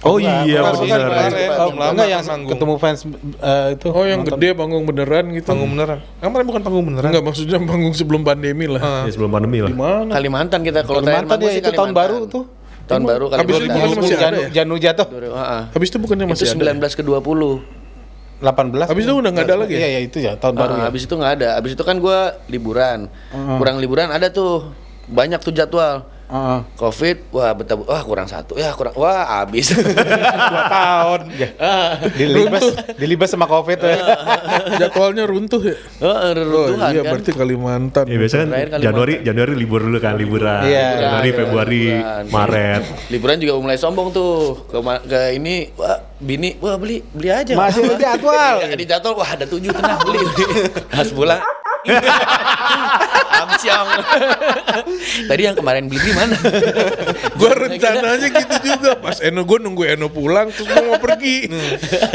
[0.03, 1.31] Oh Bukan, iya benar.
[1.62, 2.51] Oh, enggak yang manggung.
[2.59, 3.07] ketemu fans
[3.39, 3.87] eh, itu.
[3.95, 4.35] Oh, yang nonton.
[4.35, 5.47] gede panggung beneran gitu.
[5.47, 6.03] Panggung beneran.
[6.18, 7.11] Kemarin bukan panggung beneran.
[7.14, 8.83] Enggak maksudnya panggung sebelum pandemi lah.
[8.83, 9.03] Ah.
[9.07, 9.70] Ya, sebelum pandemi lah.
[9.70, 10.11] Di mana?
[10.11, 11.95] Kalimantan kita kalau Kalimantan ya itu tahun Kalimantan.
[11.95, 12.45] baru tuh.
[12.83, 14.49] Tahun baru Habis itu bukan masih ada Janu, ya?
[14.51, 15.62] Janu jatuh Heeh.
[15.70, 16.75] Habis itu bukannya Itu masih ada?
[16.83, 17.82] 19 ke 20.
[18.43, 18.90] 18.
[18.90, 19.80] Habis itu udah nggak ada lagi ya?
[19.80, 20.84] Iya, iya itu ya tahun baru Ah, ya.
[20.90, 21.49] Habis itu nggak ada.
[21.57, 22.18] Habis itu kan gua
[22.51, 23.07] liburan.
[23.32, 24.74] Kurang liburan ada tuh.
[25.07, 26.11] Banyak tuh jadwal.
[26.33, 26.59] Heeh.
[26.80, 29.68] Covid, wah betah, wah kurang satu, ya kurang, wah habis.
[30.53, 31.20] Dua tahun.
[32.18, 32.64] dilibas,
[32.97, 33.85] dilibas sama covid.
[34.80, 35.76] Jadwalnya runtuh ya?
[35.76, 37.12] Heeh, Oh reruntuhan iya, kan.
[37.12, 38.05] berarti Kalimantan.
[38.09, 38.80] Ya biasanya kan Kalimantan.
[38.80, 40.64] Januari Januari libur dulu kan liburan.
[40.64, 40.89] Iya.
[41.05, 42.24] Januari, Liburan, Februari, liburan.
[42.33, 42.83] Maret.
[43.12, 44.33] Liburan juga mulai sombong tuh
[44.72, 47.53] ke, ke ini, wah bini, wah beli beli aja.
[47.53, 48.55] Masih ada jadwal.
[48.64, 50.24] Ya, di jadwal, wah ada tujuh tenang beli.
[50.89, 51.45] Pas pulang.
[53.43, 53.89] Amsyong.
[55.26, 56.37] Tadi yang kemarin beli di mana?
[57.35, 58.99] Gua rencananya gitu juga.
[59.03, 61.51] Pas Eno gue nunggu Eno pulang terus gue mau pergi.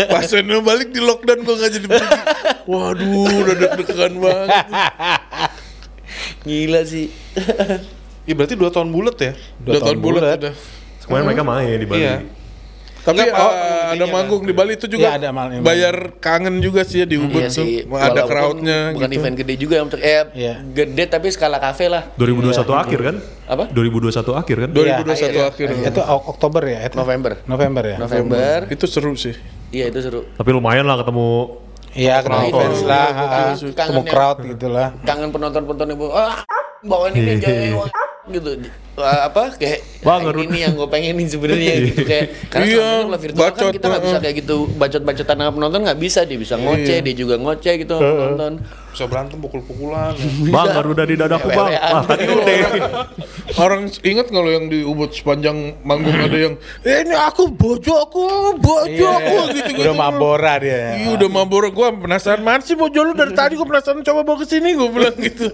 [0.08, 2.20] Pas Eno balik di lockdown gue nggak jadi pergi.
[2.68, 4.50] Waduh, udah deg-degan banget.
[6.48, 7.12] Gila sih.
[8.28, 9.34] Iya berarti dua tahun bulat ya.
[9.64, 10.56] Udah tahun bulat udah.
[11.08, 12.04] Kemarin mereka main di Bali.
[12.04, 12.16] Iya.
[13.08, 14.50] Tapi oh, ada intinya manggung kan.
[14.50, 17.48] di Bali itu juga Iya, ada mal- bayar kangen juga sih ya di Ubud Iya
[17.48, 17.64] tuh.
[17.64, 17.88] sih.
[17.88, 19.16] Ada crowdnya Bukan gitu.
[19.16, 20.54] event gede juga untuk eh Iya.
[20.68, 22.12] gede tapi skala kafe lah.
[22.14, 23.16] 2021 akhir kan?
[23.48, 23.64] Apa?
[23.72, 24.70] 2021 akhir kan?
[24.70, 25.68] 2021 Iya, akhir.
[25.88, 26.80] itu Ok- Oktober ya?
[26.84, 26.96] Itu?
[26.96, 27.32] November.
[27.46, 27.98] November ya?
[27.98, 28.58] November.
[28.68, 29.40] Itu seru sih.
[29.70, 30.28] Iya itu seru.
[30.30, 32.62] Tapi lumayan lah ketemu Iya, Penonton.
[32.62, 34.12] fans lah, Iya, ah, kangen ketemu ya.
[34.12, 34.88] crowd gitu lah.
[35.02, 36.06] Kangen penonton-penonton ibu.
[36.12, 36.44] Ah,
[36.84, 37.74] bawain ini aja ya,
[38.30, 38.52] gitu.
[38.98, 43.44] Apa kayak Bang, ah, ini yang gue pengenin sebenarnya gitu kayak karena Iya, kalau virtual
[43.46, 44.24] bacot, kan kita nggak bisa heeh.
[44.26, 48.10] kayak gitu bacot-bacotan sama penonton nggak bisa dia bisa ngoceh dia juga ngoceh gitu sama
[48.10, 48.54] penonton
[48.90, 50.18] Bisa berantem pukul-pukulan.
[50.18, 50.50] ya.
[50.58, 51.70] Bang baru udah di dadaku bang.
[51.78, 52.46] Ah tadi udah.
[53.64, 57.94] Orang ingat nggak lo yang di Ubud sepanjang manggung ada yang eh, ini aku bojo
[58.02, 58.22] aku
[58.58, 59.82] bojo aku gitu gitu.
[59.86, 60.98] Udah mabora dia.
[60.98, 64.42] Iya udah mabora gue penasaran mana sih bojo lu dari tadi gue penasaran coba bawa
[64.42, 65.54] ke sini gue bilang gitu.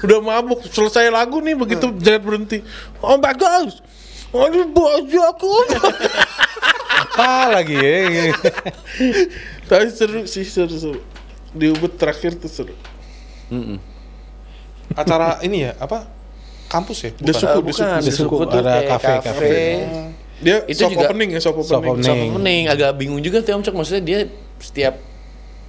[0.00, 2.60] Udah mabuk selesai lagu nih begitu Jared berhenti.
[2.98, 3.80] Oh bagus.
[4.30, 5.50] Oh ini bojo aku.
[6.90, 8.30] Apa lagi ya?
[9.68, 11.00] Tapi seru sih seru seru.
[11.50, 12.74] Di Ubud terakhir tuh seru.
[14.92, 16.06] Acara ini ya apa?
[16.66, 17.10] Kampus ya?
[17.12, 17.34] Udah Bukan.
[17.34, 17.98] suku, Ah, di bukan suku.
[18.00, 19.62] di suku tuh ada kayak kafe, kafe, kafe.
[20.40, 21.92] Dia Itu soft juga- opening ya soft Soft opening.
[22.00, 22.06] opening.
[22.06, 24.18] Sama pening agak bingung juga tuh Om Cok maksudnya dia
[24.58, 24.94] setiap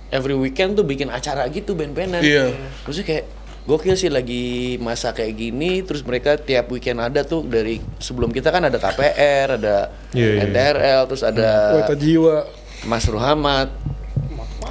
[0.10, 2.22] every weekend tuh bikin acara gitu band-bandan.
[2.22, 2.54] Iya.
[2.86, 3.26] Maksudnya kayak
[3.62, 8.50] gokil sih lagi masa kayak gini terus mereka tiap weekend ada tuh dari sebelum kita
[8.50, 9.76] kan ada KPR, ada
[10.12, 10.42] Iya, iya.
[10.50, 12.44] NTRL, terus ada Weta jiwa.
[12.90, 13.70] Mas Ruhamat.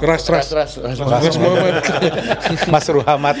[0.01, 0.45] Keras, keras.
[0.49, 1.21] Keras, keras, keras.
[1.21, 1.75] Mas Muhammad.
[2.73, 3.35] Mas Ruhamat.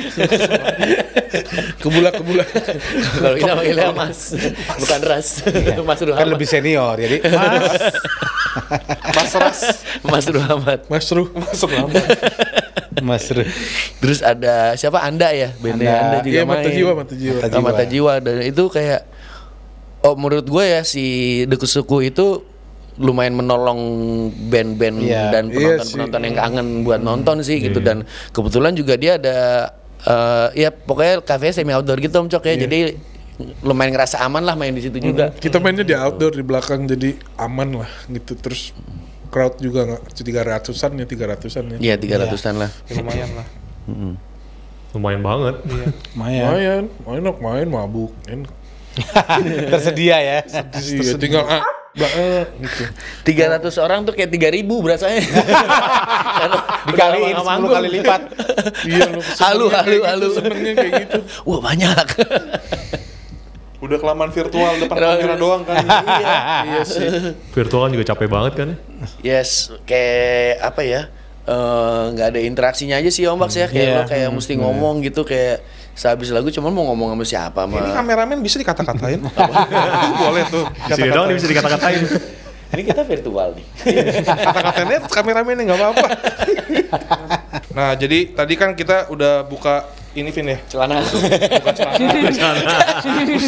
[1.81, 2.47] Kebulak, kebulak.
[3.17, 4.37] Kalau kita panggilnya Mas,
[4.77, 5.27] bukan Ras.
[5.81, 6.27] Mas kan Ruhamat.
[6.29, 7.73] lebih senior jadi Mas
[9.09, 9.59] Mas Ras.
[10.03, 10.79] Mas Ruhamat.
[10.85, 11.29] Mas Ruh.
[13.01, 13.41] Mas Ru.
[13.97, 15.49] Terus ada siapa Anda ya?
[15.57, 16.05] Bandnya Anda.
[16.13, 16.61] Anda, juga Iya, main.
[16.61, 17.37] mata jiwa, mata jiwa.
[17.39, 19.01] Mata Mata, mata jiwa dan itu kayak
[20.01, 21.05] oh menurut gue ya si
[21.47, 22.45] Dekusuku itu
[22.97, 23.79] lumayan menolong
[24.47, 25.31] band-band Iya.
[25.31, 29.37] dan Iya penonton-penonton yang kangen buat nonton sih gitu dan kebetulan juga dia ada
[30.01, 32.79] eh, ya pokoknya cafe semi outdoor gitu Om Cok ya jadi
[33.63, 35.33] lumayan ngerasa aman lah main di situ juga.
[35.33, 38.37] Kita mainnya di outdoor di belakang jadi aman lah gitu.
[38.37, 38.69] Terus
[39.33, 41.77] crowd juga nggak tiga ratusan ya tiga ratusan ya.
[41.79, 42.69] Iya 300-an lah.
[42.85, 43.47] Ya, lumayan lah.
[44.91, 45.55] Lumayan banget.
[45.63, 45.89] Lumayan.
[46.13, 48.51] Main, main, enak, main, mabuk, enak.
[49.71, 50.37] Tersedia ya.
[50.43, 51.63] Iya, tinggal ah,
[51.95, 52.83] eh, gitu.
[53.23, 55.21] 300 orang tuh kayak 3000 berasanya.
[56.91, 57.71] Dikaliin udah lama 10 manggung.
[57.71, 58.21] kali lipat.
[58.87, 60.27] Iya, lu Halu, halu, kayak halu.
[60.27, 61.19] Gitu, senengnya kayak gitu.
[61.47, 62.07] Wah banyak.
[63.81, 65.81] Udah kelamaan virtual depan kamera doang kan.
[66.67, 67.07] Iya sih.
[67.55, 68.69] Virtual kan juga capek banget kan.
[69.25, 71.01] Yes, kayak apa ya?
[71.43, 73.97] Eh, nggak ada interaksinya aja sih Om Baks ya kayak Iya.
[73.97, 75.61] lo kayak mesti ngomong gitu kayak
[75.91, 79.19] sehabis lagu cuman mau ngomong sama siapa Ini mah kameramen bisa dikata-katain.
[80.21, 80.63] Boleh tuh.
[80.87, 82.01] Sini doang nih bisa dikata-katain.
[82.71, 83.65] ini kita virtual nih
[84.23, 86.07] Kata-katainnya kameramennya nggak apa-apa.
[87.71, 90.59] nah, jadi tadi kan kita udah buka ini Vin ya.
[90.67, 91.03] celana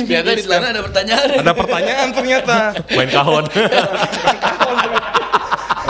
[0.04, 2.56] ternyata di celana ada pertanyaan Ada pertanyaan ternyata.
[2.92, 3.44] Main kahon.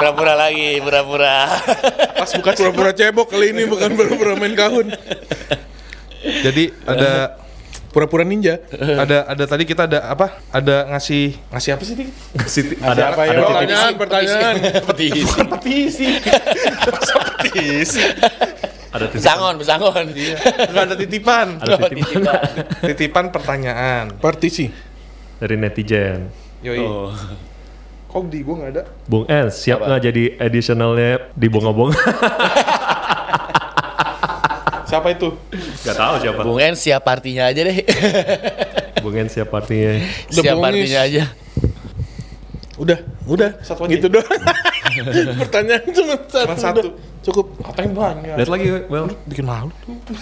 [0.03, 1.47] Pura-pura lagi pura-pura
[2.19, 4.91] Pas buka Pura-pura cebok kali ini bukan pura-pura main kahun.
[6.43, 7.39] Jadi ada
[7.87, 8.57] Pura-pura ninja.
[8.73, 10.41] ada ada tadi kita ada apa?
[10.49, 11.95] Ada ngasih ngasih apa sih?
[12.43, 13.37] Siti- ada apa ada ya?
[13.37, 14.53] titik Pertanyaan, pertanyaan.
[14.83, 15.21] petisi
[15.53, 16.07] Petisi.
[17.39, 18.01] Petisi.
[18.89, 21.47] ada titik pesangon pesangon Enggak ada titipan.
[21.57, 22.05] ada titik
[22.83, 24.03] Titipan pertanyaan.
[24.17, 24.67] Partisi.
[25.37, 26.33] dari netizen.
[26.65, 26.81] Yoi.
[26.81, 27.13] oh.
[28.13, 28.83] Kok di gua nggak ada?
[29.03, 31.97] Bung Els siap nggak jadi additionalnya di bonga-bonga?
[34.85, 35.33] Siapa itu?
[35.81, 36.41] Gak tahu siapa.
[36.45, 37.81] Bung En siap partinya aja deh
[39.01, 39.97] Bung Els siap artinya.
[40.29, 41.23] Udah siap partinya aja
[42.73, 43.49] Udah, udah.
[43.61, 43.93] Satu aja.
[43.93, 44.25] gitu doang.
[45.41, 46.45] Pertanyaan cuma satu.
[46.45, 46.79] Cuma satu.
[46.83, 46.93] udah.
[47.23, 47.45] Cukup.
[47.63, 48.35] Katanya banyak.
[48.37, 49.05] Lihat lagi, Well.
[49.25, 49.69] Bikin malu
[50.05, 50.17] tuh.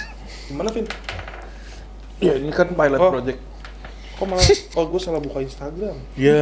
[0.47, 0.85] Gimana Vin?
[2.19, 3.11] Ya ini kan pilot Oh.
[3.11, 3.39] project.
[4.15, 4.43] Kok malah
[4.77, 5.95] oh gue salah buka Instagram.
[6.15, 6.39] Ya.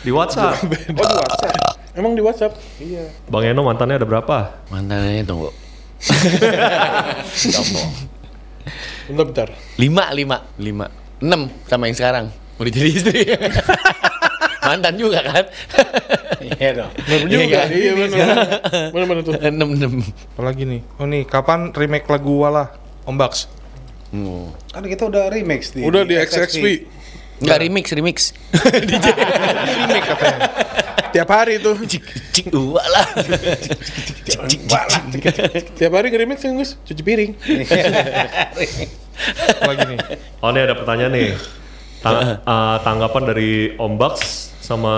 [0.00, 0.54] Di WhatsApp.
[0.62, 1.54] Oh di WhatsApp.
[1.96, 2.52] Emang di WhatsApp?
[2.76, 3.08] Iya.
[3.26, 4.36] Bang Eno mantannya ada berapa?
[4.68, 5.48] mantannya tunggu
[9.06, 9.48] Bentar, bentar.
[9.78, 10.86] lima lima lima
[11.22, 12.26] enam sama yang sekarang
[12.58, 13.22] mau jadi istri
[14.66, 15.44] mantan juga kan
[16.36, 16.92] Iya dong.
[17.10, 17.58] Bener juga.
[17.58, 17.68] kan?
[17.74, 18.26] Iya benar.
[18.94, 19.34] Mana mana tuh?
[19.40, 19.92] enam enam
[20.36, 20.80] Apalagi nih?
[21.00, 22.70] Oh nih, kapan remake lagu Wala?
[23.02, 23.50] Om Bax.
[24.14, 24.54] Hmm.
[24.70, 26.86] Kan kita udah remix di Udah di XXV.
[27.36, 28.16] Nggak remix remix
[29.76, 30.38] remake katanya.
[31.12, 31.76] Tiap hari tuh.
[32.32, 33.06] cing dua lah
[35.72, 36.76] Tiap hari nge-remix kan Gus.
[36.84, 37.32] Cuci piring.
[39.56, 39.98] Apalagi nih?
[40.40, 41.32] Oh ini ada pertanyaan nih.
[42.00, 44.14] Tang- eh, tanggapan dari Om Bax
[44.60, 44.94] sama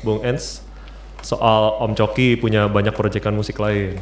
[0.00, 0.62] Bung Ens
[1.20, 3.98] soal Om Coki punya banyak proyekan musik lain.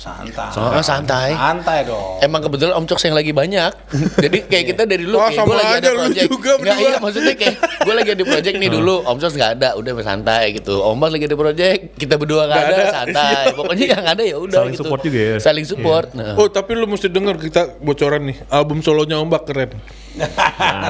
[0.00, 0.48] Santai.
[0.48, 1.28] Soalnya santai.
[1.30, 2.16] Santai dong.
[2.18, 3.68] Emang kebetulan Om Coks yang lagi banyak.
[4.24, 6.26] Jadi kayak kita dari dulu Oh, kayak gue lagi ada project.
[6.26, 6.80] juga Nggak, berdua.
[6.80, 8.94] iya maksudnya kayak gue lagi ada project nih dulu.
[9.02, 10.74] Om Coks nggak ada, udah santai gitu.
[10.80, 12.84] Om Bas lagi ada project, kita berdua nggak ada, ada.
[12.90, 13.42] santai.
[13.60, 14.82] Pokoknya yang ada ya udah Saling gitu.
[14.82, 15.36] support juga ya?
[15.36, 16.08] Saling support.
[16.12, 16.32] Nah.
[16.34, 19.76] Oh tapi lu mesti denger kita bocoran nih album solonya Ombak keren.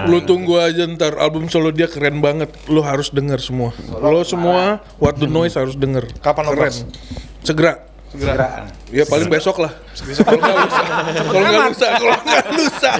[0.06, 2.48] lu tunggu aja ntar album solo dia keren banget.
[2.66, 3.74] Lu harus denger semua.
[3.92, 6.08] Lo semua What the Noise harus denger.
[6.18, 6.70] Kapan, Om keren?
[6.70, 6.76] Bas?
[8.10, 8.34] Segera.
[8.34, 8.48] Segera.
[8.90, 9.72] Ya paling besok lah.
[9.94, 10.80] Kalau nggak lusa.
[11.24, 11.88] Kalau nggak lusa.
[11.94, 12.92] Kalau nggak lusa.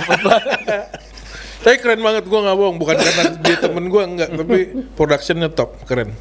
[1.61, 2.77] Tapi keren banget gua nggak bohong.
[2.79, 4.29] Bukan karena dia temen gua enggak.
[4.33, 4.59] Tapi
[4.95, 5.83] productionnya top.
[5.85, 6.15] Keren.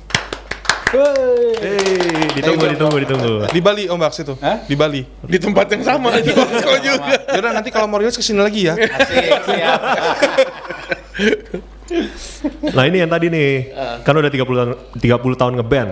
[0.90, 3.34] Hei, ditunggu, ditunggu, ditunggu.
[3.54, 4.34] Di Bali Om Bax itu.
[4.42, 4.66] Hah?
[4.66, 5.06] Di Bali.
[5.22, 6.18] Di tempat yang sama.
[6.18, 7.14] Di Moskow juga.
[7.30, 8.74] Yaudah nanti kalau mau rilis ke sini lagi ya.
[8.74, 9.82] Asik, siap.
[12.70, 13.74] Nah ini yang tadi nih,
[14.06, 14.70] kan udah 30 tahun,
[15.02, 15.90] 30 tahun ngeband.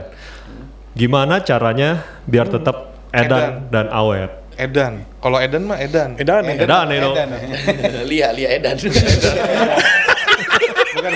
[0.97, 4.33] Gimana caranya biar tetap edan, dan awet?
[4.57, 5.05] Edan.
[5.21, 6.17] Kalau Edan mah Edan.
[6.17, 6.57] Edan ya.
[6.57, 7.13] Edan, Eno.
[7.13, 7.29] Edan.
[8.09, 8.73] Lia, Lia Edan.
[8.81, 9.05] Bukan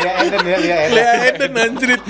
[0.01, 0.91] dia Eden ya, dia Eden.
[0.97, 2.01] Lea Eden anjrit.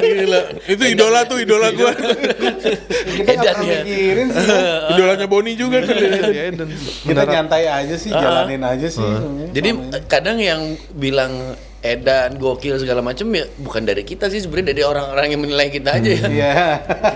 [0.00, 0.40] Gila.
[0.68, 1.92] Itu idola tuh, idola gua.
[1.96, 3.82] Kita nggak Edan pernah ya.
[3.84, 4.46] mikirin sih.
[4.92, 5.94] Idolanya Boni juga tuh.
[5.96, 6.68] Lea Eden.
[6.68, 6.70] Eden.
[7.08, 9.08] Kita nyantai aja sih, jalanin aja sih.
[9.56, 9.68] Jadi
[10.06, 15.32] kadang yang bilang Edan, gokil segala macam ya bukan dari kita sih sebenarnya dari orang-orang
[15.32, 16.24] yang menilai kita aja ya.
[16.28, 16.52] Iya.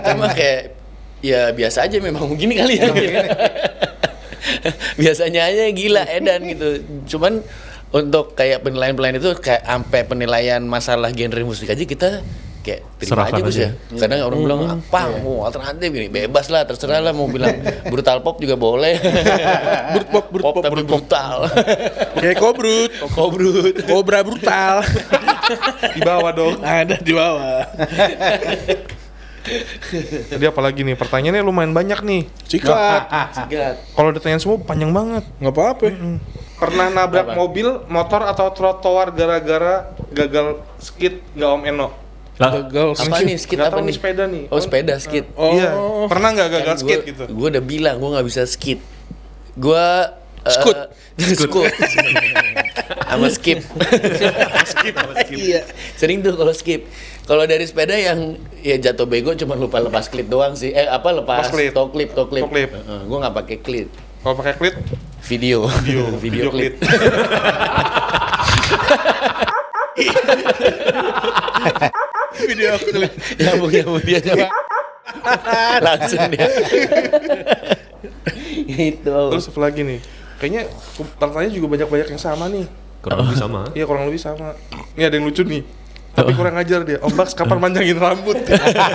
[0.01, 0.61] kita mah kayak
[1.21, 2.89] ya biasa aja memang begini kali ya.
[5.01, 6.81] Biasanya aja gila Edan gitu.
[7.13, 7.45] Cuman
[7.93, 12.09] untuk kayak penilaian-penilaian itu kayak sampai penilaian masalah genre musik aja kita
[12.65, 13.69] kayak terima Serahkan aja Gus ya.
[13.93, 17.53] Kadang orang bilang apa mau alternatif ini bebas lah terserah lah mau bilang
[17.93, 18.97] brutal pop juga boleh.
[19.93, 21.37] Brut pop, brut pop, tapi brut brutal.
[22.25, 22.91] Kayak kobrut.
[23.13, 23.75] Kobrut.
[23.85, 24.81] Kobra brutal.
[25.93, 26.57] Di bawah dong.
[26.65, 27.61] Ada di bawah.
[30.31, 32.21] Jadi apalagi nih pertanyaannya lumayan banyak nih.
[32.49, 33.01] Sikat.
[33.33, 33.75] Sikat.
[33.93, 35.23] Kalau ditanyain semua panjang banget.
[35.39, 35.85] Nggak apa-apa.
[36.55, 41.87] Pernah nabrak mobil, motor atau trotoar gara-gara gagal skid nggak Om Eno?
[42.35, 42.99] Lah, Gagal.
[42.99, 43.93] Apa nih skit Nggak apa nih?
[43.95, 44.43] sepeda nih.
[44.51, 45.25] Oh sepeda skit.
[45.39, 45.55] Oh.
[45.55, 45.71] Iya.
[46.11, 47.23] Pernah nggak gagal skid gitu?
[47.31, 48.79] Gue udah bilang gue nggak bisa skit.
[49.55, 49.87] Gue
[50.45, 50.77] Skut.
[51.41, 51.71] skut.
[53.07, 53.59] Sama skip.
[54.67, 54.95] skip.
[55.31, 55.61] Iya.
[55.95, 56.87] Sering tuh kalau skip.
[57.25, 60.75] Kalau dari sepeda yang ya jatuh bego cuma lupa lepas klip doang sih.
[60.75, 61.71] Eh apa lepas Lepas klip.
[61.73, 62.43] toe clip, toe clip.
[62.45, 62.69] Toe clip.
[62.85, 63.89] gue nggak pakai klip.
[64.25, 64.75] Kalau pakai klit,
[65.25, 65.69] Video.
[65.85, 66.73] video, video klip.
[72.45, 73.13] Video klip.
[73.41, 74.53] nyambung nyambung dia nyambung.
[75.85, 76.45] Langsung dia.
[78.65, 79.17] Itu.
[79.33, 79.99] terus apa lagi nih?
[80.39, 80.63] Kayaknya
[81.17, 82.65] pertanyaan juga banyak-banyak yang sama nih.
[83.05, 83.61] kurang lebih sama.
[83.77, 84.47] Iya kurang lebih sama.
[84.97, 85.61] Ini ada yang lucu nih.
[86.15, 86.97] Tapi kurang ajar dia.
[87.03, 88.39] Om Baks kapan manjangin rambut?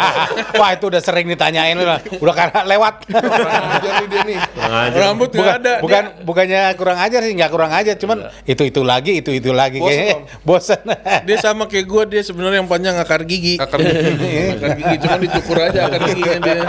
[0.61, 2.01] Wah itu udah sering ditanyain lah.
[2.17, 3.05] Udah karena lewat.
[3.13, 4.39] kurang ajar nih dia nih.
[4.57, 4.89] Kurang.
[4.97, 5.75] Rambut nggak bukan, ada.
[5.85, 8.19] bukan bukannya kurang ajar sih, nggak kurang ajar, cuman
[8.49, 10.17] itu itu lagi, itu itu lagi Bosen, kayaknya
[10.49, 10.81] bosan.
[11.29, 13.61] Dia sama kayak gue dia sebenarnya yang panjang akar gigi.
[13.61, 16.65] Akar akar gigi cuma dicukur aja akar giginya dia.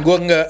[0.00, 0.46] Gua enggak.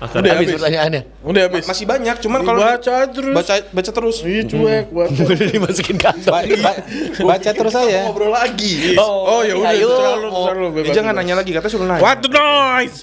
[0.00, 1.02] Udah Habis pertanyaannya.
[1.20, 1.64] Udah habis.
[1.64, 3.34] Masih banyak, cuman kalau baca terus.
[3.34, 4.16] baca baca terus.
[4.20, 5.20] Iya cuek baca.
[5.30, 6.32] Udah dimasukin kantong.
[6.32, 6.80] Ba- ba-
[7.26, 8.00] baca terus aja.
[8.08, 8.96] Ngobrol lagi.
[8.96, 9.88] Oh, ya udah ayo.
[9.88, 12.02] terserah lu, terserah lu, Eh, bebas, jangan nanya lagi, katanya suruh nanya.
[12.02, 12.96] What the noise?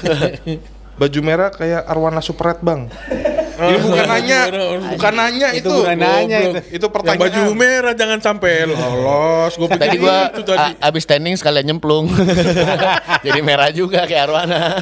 [1.00, 2.92] Baju merah kayak arwana super red bang.
[3.60, 4.40] Ini bukan nanya,
[4.90, 5.60] bukan nanya itu.
[5.60, 6.58] Itu bukan nanya itu.
[6.70, 7.20] Itu Yang pertanyaan.
[7.20, 9.52] baju merah jangan sampai lolos.
[9.54, 10.70] Gua pikir Tadi gua itu tadi.
[10.80, 12.08] abis standing sekalian nyemplung.
[13.26, 14.80] Jadi merah juga kayak arwana.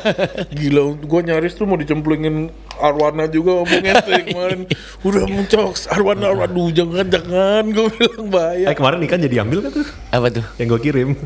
[0.49, 2.49] Gila, gue nyaris tuh mau dicemplungin
[2.79, 4.61] Arwana juga ngomongnya tadi kemarin.
[5.07, 8.67] Udah mencok Arwana, aduh jangan jangan gue bilang Eh bahaya.
[8.71, 10.45] kemarin ikan jadi ambil kan tuh Apa tuh?
[10.57, 11.09] yang gue kirim.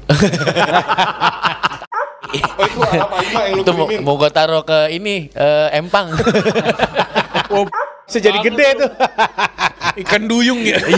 [2.32, 6.16] Oh itu apa yang lu Itu mau, mau gue taruh ke ini eh, empang.
[7.52, 7.68] Oh,
[8.08, 8.90] Bisa jadi gede tuh.
[10.04, 10.80] ikan duyung ya.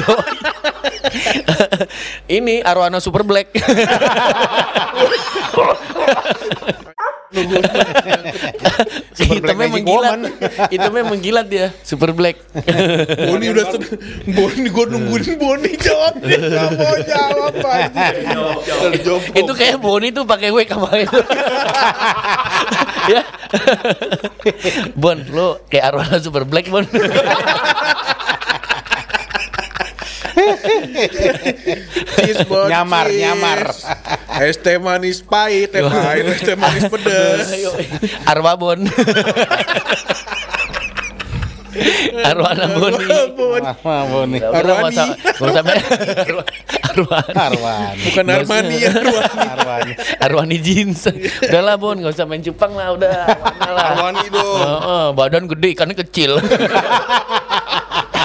[2.38, 3.50] ini arwana super black.
[9.24, 10.10] Hitamnya Magic menggilat.
[10.14, 10.20] Woman.
[10.72, 12.38] Hitamnya menggilat dia, super black.
[13.30, 13.82] Boni udah sen
[14.30, 18.06] Boni gue nungguin Boni jawab dia nggak mau jawab aja.
[19.34, 21.08] itu kayak Boni tuh pakai wig kemarin.
[23.10, 23.22] ya.
[24.94, 26.84] bon, lo kayak arwana super black, Bon.
[32.18, 33.20] Cheese bon, Nyamar, cheese.
[33.22, 33.60] nyamar.
[34.42, 37.46] Es teh manis pahit, teh pahit, es teh manis pedas.
[37.54, 37.70] Ayo,
[38.26, 38.80] Arwa Bon.
[42.14, 43.02] Arwana Boni.
[43.82, 44.38] Mama Boni.
[44.38, 44.98] Usah, Arwani.
[45.42, 47.34] Arwani.
[47.34, 47.94] Arwan.
[47.98, 49.42] Bukan Armani ya, Arwani.
[49.42, 49.86] Arwan.
[50.22, 51.10] Arwani jeans.
[51.42, 53.26] Udah lah Bon, nggak usah main cupang lah, udah.
[53.58, 54.62] Arwani dong.
[54.62, 56.38] Heeh, badan gede, ikannya kecil.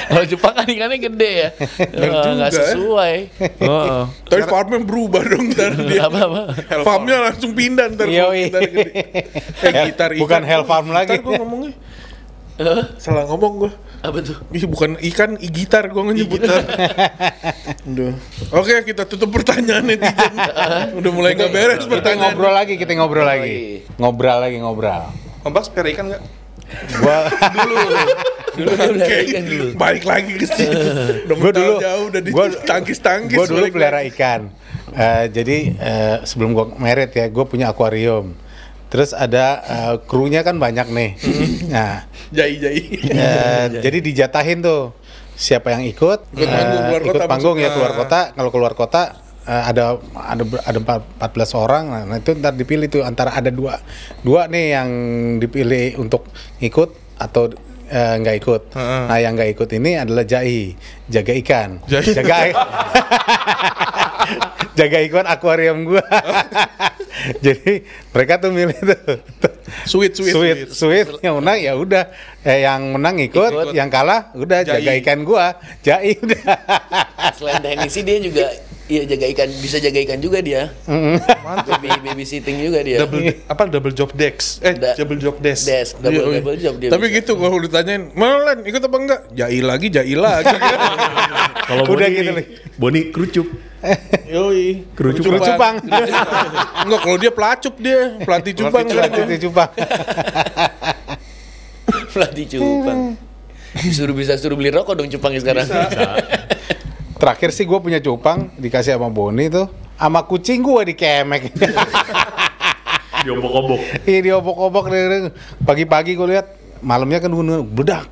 [0.12, 1.50] Kalau Jepang kan ikannya gede ya.
[1.80, 2.50] Eh, Nggak juga, ya.
[2.50, 3.16] sesuai.
[3.62, 4.02] Heeh.
[4.30, 6.02] Tapi farmnya berubah dong ntar dia.
[6.04, 6.42] Apa-apa.
[6.82, 8.10] Farmnya langsung pindah ntar.
[8.10, 8.92] gitar gede.
[9.62, 10.44] Eh, gitar Bukan ikan.
[10.44, 11.14] hell farm lagi.
[11.14, 11.74] Ntar gue ngomongnya.
[12.98, 13.72] Salah ngomong gue.
[14.00, 14.36] Apa tuh?
[14.50, 16.40] Ih, bukan ikan, i gitar gue nyebut.
[17.86, 18.16] Aduh.
[18.52, 20.34] Oke, kita tutup pertanyaan netizen.
[20.96, 22.32] Udah mulai nggak beres Kita pertanyaan.
[22.32, 23.84] ngobrol lagi, kita ngobrol lagi.
[23.96, 25.04] Ngobrol lagi, ngobrol.
[25.40, 26.24] Om Baks pelihara ikan nggak?
[26.96, 27.18] Gua
[27.50, 27.78] Dulu
[28.62, 29.66] dia Oke, ikan dulu.
[29.76, 30.70] balik lagi ke situ.
[31.26, 33.36] Udah Gua dulu jauh, udah gua- ditangkis-tangkis.
[33.36, 34.52] Gue dulu pelihara ikan.
[34.90, 38.34] Eh, jadi eh, sebelum gue merit ya, gue punya akuarium.
[38.88, 41.12] Terus ada eh, krunya kan banyak nih.
[41.68, 42.82] nah, Jai-jai.
[43.06, 44.92] eh, jadi dijatahin tuh
[45.32, 48.20] siapa yang ikut, Ikut panggung eh, keluar ikut kota panggung ya keluar kota.
[48.32, 49.02] Kalau keluar kota
[49.46, 49.84] eh, ada
[50.16, 51.84] ada ada empat- 14 orang.
[52.04, 53.78] Nah, itu ntar dipilih tuh antara ada dua
[54.20, 54.90] dua nih yang
[55.38, 56.26] dipilih untuk
[56.58, 57.54] ikut atau
[57.90, 58.62] eh, nggak ikut.
[58.78, 59.04] Heeh.
[59.10, 60.78] Nah, yang nggak ikut ini adalah jai,
[61.10, 61.70] jaga ikan.
[61.86, 62.06] Jai.
[62.14, 62.36] Jaga
[64.80, 66.04] jaga ikan akuarium gua.
[67.46, 67.84] Jadi
[68.16, 69.20] mereka tuh milih tuh.
[69.86, 70.34] Sweet, sweet.
[70.34, 72.10] Sweet, sweet, yang menang ya udah,
[72.42, 73.74] eh, yang menang ikut, Ikut.
[73.76, 74.80] yang kalah udah Jai.
[74.82, 76.46] jaga ikan gua, jai udah.
[77.36, 78.48] Selain teknisi dia juga
[78.90, 80.74] Iya jaga ikan, bisa jaga ikan juga dia.
[81.70, 82.98] Baby babysitting juga dia.
[82.98, 86.74] double apa double job desk eh Da- double job desk Des, double Iya, double job
[86.82, 86.90] dia.
[86.90, 87.18] Tapi bisa.
[87.22, 90.50] gitu kalau ditanyain, "Mana Len, ikut apa enggak?" Jai lagi, jai lagi.
[91.70, 92.46] Kalau Udah Boni, gitu nih.
[92.82, 93.48] Boni kerucup.
[94.26, 94.90] Yoi.
[94.98, 95.38] Kerucupan.
[95.38, 95.76] Suruh cupang.
[96.90, 99.22] Enggak, kalau dia pelacup dia, pelatih cupang kan dia.
[99.30, 99.70] Itu cupang.
[102.10, 103.00] pelatih cupang.
[103.78, 105.68] Disuruh bisa suruh beli rokok dong cupangnya sekarang.
[107.20, 109.68] Terakhir sih gue punya cupang dikasih sama Boni tuh.
[110.00, 111.52] Sama kucing gue dikemek.
[113.28, 113.80] Diobok-obok.
[114.08, 114.86] Iya diobok-obok.
[115.60, 118.08] Pagi-pagi gue lihat malamnya kan gue bedak.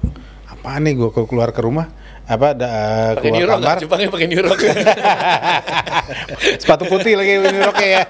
[0.52, 1.88] Apa nih gue keluar ke rumah
[2.28, 2.68] apa da,
[3.16, 3.78] Pakai keluar new rock kamar?
[3.80, 4.60] Cupangnya pakai new rock.
[6.62, 8.04] sepatu putih lagi ini roknya ya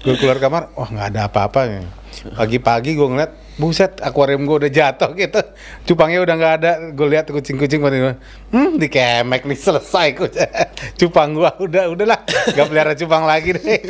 [0.00, 1.84] gue keluar kamar wah nggak ada apa-apa nih.
[2.24, 5.40] Pagi-pagi gue ngeliat buset akuarium gue udah jatuh gitu.
[5.88, 6.72] Cupangnya udah nggak ada.
[6.92, 8.16] Gue lihat kucing-kucing pada
[8.52, 10.08] hmm dikemek nih selesai
[11.00, 13.80] cupang gue udah udahlah nggak pelihara cupang lagi deh.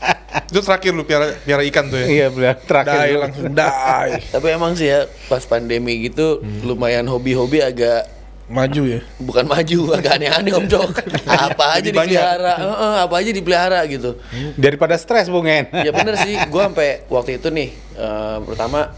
[0.52, 2.06] Itu terakhir lu piara piara ikan tuh ya?
[2.06, 4.10] Iya pelihara terakhir Dai langsung dai.
[4.30, 9.00] Tapi emang sih ya pas pandemi gitu lumayan hobi-hobi agak Maju ya.
[9.22, 10.92] bukan maju agak aneh-aneh om Jok.
[11.46, 14.18] apa aja dipelihara, Heeh, apa aja dipelihara gitu.
[14.58, 16.36] daripada stres bungen ya bener sih.
[16.52, 18.92] Gue sampai waktu itu nih eh, pertama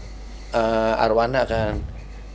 [0.51, 1.77] eh, arwana kan.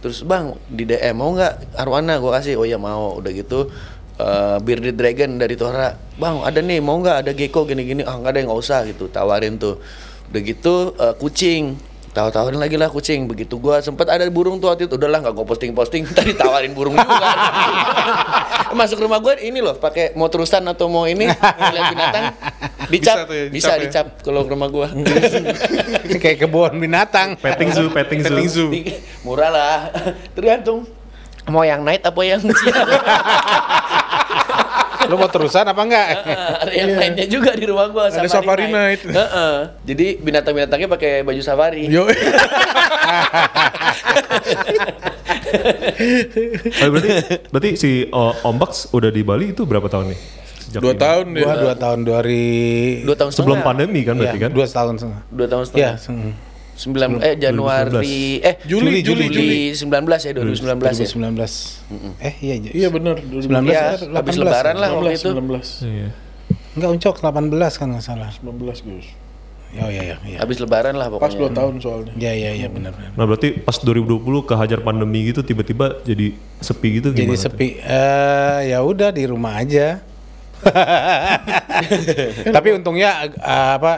[0.01, 2.17] Terus bang di DM mau nggak arwana?
[2.23, 3.19] Gue kasih oh iya mau.
[3.21, 3.69] Udah gitu
[4.17, 7.27] eh, bearded dragon dari Tora bang ada nih mau nggak?
[7.27, 8.07] Ada gecko gini-gini.
[8.07, 9.77] Ah nggak ada nggak usah gitu tawarin tuh.
[10.33, 13.31] Udah gitu eh, kucing tawarin lagi lah kucing.
[13.31, 14.99] Begitu gua sempet ada burung tuh waktu itu.
[14.99, 17.29] Udahlah nggak gue posting posting tadi tawarin burung juga.
[18.79, 22.25] Masuk rumah gue ini loh pakai mau terusan atau mau ini lihat binatang
[22.93, 23.17] dicap.
[23.17, 23.83] Bisa tuh ya, bisa dicap ya.
[23.87, 24.89] dicap kalau ke rumah gua.
[26.23, 27.39] Kayak kebun binatang.
[27.39, 28.35] Petting zoo, petting zoo.
[28.35, 28.69] petting zoo.
[29.23, 29.77] Murah lah.
[30.35, 30.87] Tergantung
[31.51, 32.87] mau yang night apa yang siang
[35.11, 36.07] lu mau terusan apa enggak?
[36.63, 36.99] ada yang iya.
[37.03, 38.07] lainnya juga di rumah gua.
[38.07, 39.03] Ada safari, night.
[39.03, 39.11] night.
[39.11, 39.57] Uh -uh.
[39.83, 41.91] Jadi binatang-binatangnya pakai baju safari.
[41.91, 42.07] Yo.
[46.81, 47.11] Oh, berarti
[47.51, 50.21] berarti si uh, Ombaks udah di Bali itu berapa tahun nih?
[50.71, 51.01] Sejak dua ini?
[51.03, 52.47] tahun dua, dua tahun dari
[53.03, 56.33] dua tahun sebelum pandemi kan berarti ya, kan dua tahun setengah dua tahun setengah ya
[56.81, 58.49] sembilan eh Januari 2019.
[58.49, 61.09] eh Juli Juli Juli, Juli 19 ya hmm, 2019, 2019 ya.
[61.13, 62.25] 2019.
[62.25, 63.85] Eh iya iya, iya benar 2019 ya, iya,
[64.17, 65.31] habis lebaran lah waktu itu.
[65.37, 65.85] 19.
[65.85, 66.09] Iya.
[66.81, 68.31] Enggak uncok 18 kan enggak salah.
[68.41, 69.09] 19 guys
[69.79, 70.17] Oh iya iya.
[70.27, 70.39] iya.
[70.43, 71.31] Habis lebaran lah pokoknya.
[71.31, 72.13] Pas 2 tahun soalnya.
[72.19, 73.15] Iya iya iya benar benar.
[73.15, 77.23] Nah, berarti pas 2020 kehajar pandemi gitu tiba-tiba jadi sepi gitu gimana?
[77.23, 77.69] Jadi sepi.
[77.79, 80.03] Eh uh, ya udah di rumah aja.
[82.57, 83.93] Tapi untungnya eh, apa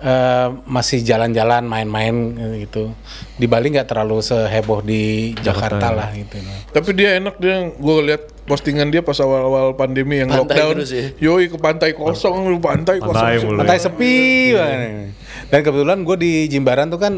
[0.00, 2.14] eh, masih jalan-jalan main-main
[2.60, 2.92] gitu.
[3.36, 6.36] Di Bali nggak terlalu seheboh di Jakarta, Jakarta, lah gitu.
[6.70, 10.72] Tapi dia enak dia gue lihat postingan dia pas awal-awal pandemi yang Pantai lockdown.
[10.82, 11.06] terus ya?
[11.22, 13.54] Yoi ke pantai kosong lu pantai, Pantai kosong.
[13.54, 13.58] mulu.
[13.62, 14.14] Pantai sepi
[14.58, 15.14] banget.
[15.50, 17.14] Dan kebetulan gue di Jimbaran tuh kan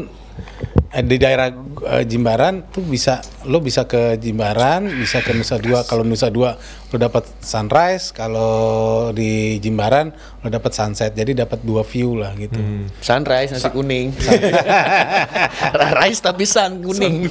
[1.01, 1.49] di daerah
[1.97, 3.17] eh, Jimbaran tuh bisa
[3.49, 5.81] lo bisa ke Jimbaran, bisa ke Nusa Dua.
[5.81, 6.53] Kalau Nusa Dua
[6.93, 11.17] lo dapat sunrise, kalau di Jimbaran lo dapat sunset.
[11.17, 12.53] Jadi dapat dua view lah gitu.
[13.01, 14.13] sunrise nasi kuning.
[15.97, 17.25] Rice tapi sun kuning.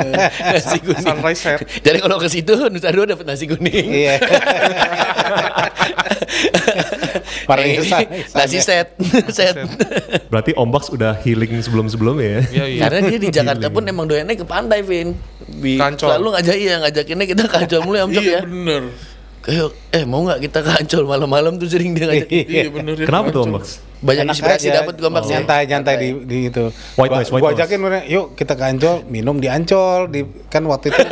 [0.56, 1.04] Nasi kuning.
[1.04, 3.84] Sunrise set jadi kalau ke situ Nusa Dua dapat nasi kuning.
[3.84, 4.16] Iya.
[7.44, 8.88] Parah Yang ini, sun- nasi set
[9.28, 9.54] set
[10.26, 12.40] Berarti Om Bax udah healing sebelum-sebelumnya ya?
[12.48, 15.12] iya iya karena dia di Jakarta pun emang doyannya ke pantai Vin
[15.50, 16.08] Bi, Kancol.
[16.08, 18.82] selalu ngajak iya ngajakinnya kita kancol mulu ya Om Cok Iya ya bener.
[19.38, 22.94] Kayak, eh mau nggak kita kancol malam-malam tuh sering dia ngajak Iya bener.
[22.94, 23.58] dia Kenapa tuh Om kacau.
[23.58, 23.66] Bax?
[23.98, 25.30] Banyak Enak inspirasi dapat gua Mbak, ya.
[25.34, 26.64] nyantai nyantai di, di itu.
[26.94, 30.06] White Gua- noise, white gua ajakin mereka, yuk kita ke Ancol minum di Ancol.
[30.06, 31.02] Di kan waktu itu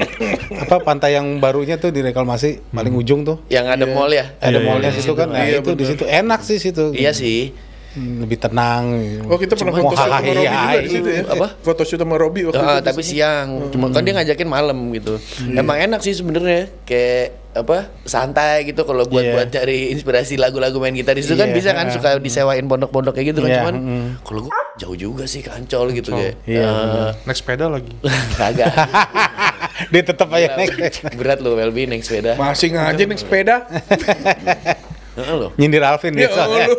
[0.62, 3.40] apa pantai yang barunya tuh di reklamasi paling ujung tuh.
[3.48, 4.36] Yang ada mall ya?
[4.38, 5.28] Ada Iya, mallnya iya, situ kan.
[5.28, 6.02] Nah Iya, itu di situ.
[6.04, 6.84] Enak sih situ.
[6.92, 7.52] Iya sih.
[7.92, 8.92] Hmm, lebih tenang.
[9.24, 11.22] Oh kita pernah foto shoot sama Robi iya, juga di situ ya?
[11.26, 11.46] Apa?
[11.56, 12.84] Foto shoot sama Robi waktu Ah, itu.
[12.84, 13.72] tapi siang.
[13.72, 15.16] Cuma kan dia ngajakin malam gitu.
[15.48, 16.68] Emang enak sih sebenarnya.
[16.84, 19.32] Kayak apa santai gitu kalau buat Iya.
[19.32, 21.16] buat cari inspirasi lagu-lagu main gitar.
[21.16, 24.06] Itu kan Iya, bisa kan suka disewain pondok-pondok kayak gitu kan Iya, cuman mm.
[24.22, 27.92] kalau gua jauh juga sih kancol gitu kayak Iya, eh, naik sepeda lagi.
[28.38, 28.68] Kagak.
[29.92, 30.72] Dia tetap aja naik.
[31.16, 32.36] berat loh Welby naik sepeda.
[32.36, 33.56] Masih ngaji naik sepeda.
[35.16, 36.74] Heeh loh nyindir Alvin Ya biasa oh lu,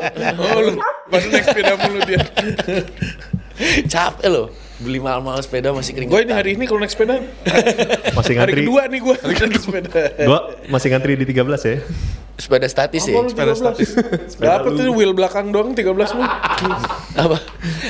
[0.45, 0.73] oh lu.
[1.09, 2.21] Pas naik sepeda mulu dia.
[3.89, 4.47] capek loh
[4.77, 7.17] beli mahal-mahal sepeda masih kering Gue ini hari ini kalau naik sepeda
[8.17, 8.61] Masih hari ngantri?
[8.63, 10.01] kedua nih gue naik sepeda.
[10.21, 11.77] Gua masih ngantri di 13 ya?
[12.37, 14.37] sepeda statis ya Apa lu 13?
[14.37, 16.21] Dapat tuh wheel belakang doang 13 lu.
[17.17, 17.37] apa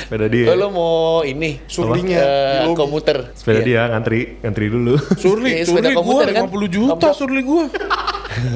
[0.00, 0.48] Sepeda dia.
[0.48, 2.24] oh, lo mau ini Surlinya,
[2.64, 2.72] lobi.
[2.74, 3.66] komuter Sepeda Iya.
[3.66, 4.96] dia ngantri, ngantri dulu.
[5.14, 6.44] Surli, Iya, Surli sepeda gue komuter kan?
[6.48, 7.08] 50 juta Apa?
[7.12, 7.64] Surli gue.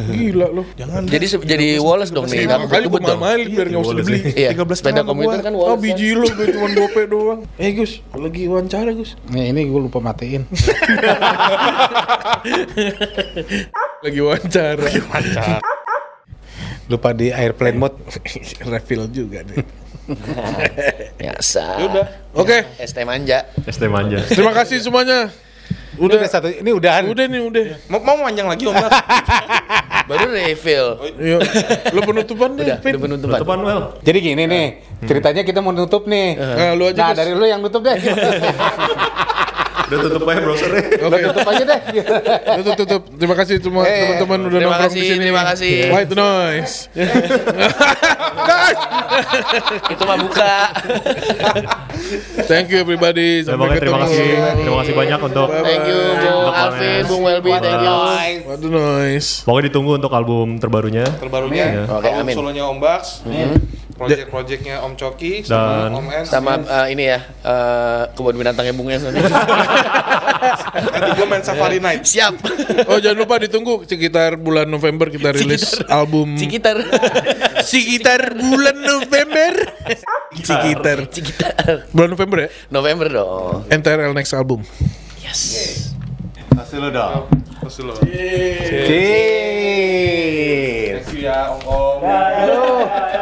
[0.09, 0.67] Gila loh.
[0.75, 1.03] Jangan.
[1.05, 2.45] Jadi se- jadi Wallace dong nih.
[2.45, 3.01] Nggak kali gue
[3.49, 4.21] biar nggak usah dibeli.
[4.33, 5.75] Iya, 13 sepeda komuter kan Oh Wallace.
[5.75, 5.83] kan.
[5.83, 7.41] biji lo gue cuma gope doang.
[7.57, 9.17] Eh Gus, lagi wawancara Gus.
[9.29, 10.45] Nih ini gue lupa matiin.
[14.03, 14.87] Lagi wawancara.
[16.87, 17.97] lupa di airplane mode.
[18.71, 19.63] Refill juga nih.
[21.21, 21.65] Biasa.
[21.81, 22.07] Udah.
[22.35, 23.47] Oke, ST manja.
[23.65, 24.19] ST manja.
[24.27, 25.31] terima kasih semuanya.
[25.93, 26.49] Ini udah Udah, satu.
[26.49, 27.03] Ini udahan.
[27.05, 27.65] udah nih udah.
[27.93, 28.75] Mau, mau panjang lagi Om?
[30.11, 30.87] Baru refill.
[31.21, 31.41] Yuk,
[31.95, 32.65] lo penutupan deh.
[32.65, 33.39] Udah, penutupan.
[33.39, 33.83] Tutupan Well.
[34.03, 34.67] Jadi gini nih,
[35.05, 36.35] ceritanya kita mau nutup nih.
[36.35, 37.97] Nah, lu aja Nah dari lu yang nutup deh.
[39.93, 40.83] Udah tutup aja browsernya.
[41.03, 41.81] Oke, tutup aja deh.
[42.57, 43.03] tutup tutup.
[43.13, 45.23] Terima kasih semua Eh, teman-teman udah terima nongkrong di kasih, sini.
[45.23, 45.75] terima kasih.
[45.93, 46.75] White noise.
[49.89, 50.55] Itu mah buka.
[52.47, 53.43] Thank you everybody.
[53.43, 54.09] Sampai pokoknya terima ketemu.
[54.09, 54.29] kasih.
[54.57, 57.03] Terima kasih banyak untuk Thank you Bung Untuk Alvin.
[57.07, 57.99] Bung Welby, thank you.
[58.43, 59.29] Waduh noise.
[59.43, 61.05] Pokoknya ditunggu untuk album terbarunya.
[61.13, 61.65] Terbarunya.
[61.87, 62.35] Oke, album amin.
[62.35, 63.07] solonya Om Bas.
[64.03, 66.27] Project-projectnya Om Coki sama Dan Om S.
[66.27, 69.21] sama eh, ini ya eh, kebun binatangnya Bung Es nanti.
[70.73, 72.03] Nanti gue main Safari Night.
[72.03, 72.35] Siap.
[72.87, 76.77] Oh jangan lupa ditunggu sekitar bulan November kita rilis album Cikitar.
[77.71, 79.53] sekitar bulan November.
[80.35, 81.87] sekitar Cikitar.
[81.91, 82.49] bulan November ya.
[82.69, 83.65] November dong.
[83.69, 84.61] NTRL next album.
[85.23, 85.95] Yes.
[86.53, 87.27] Kasih lu dong.
[87.63, 87.95] Terus dulu.
[88.03, 88.67] Cheers.
[91.07, 91.99] Thank you ya Om Om.
[92.03, 93.22] Aduh.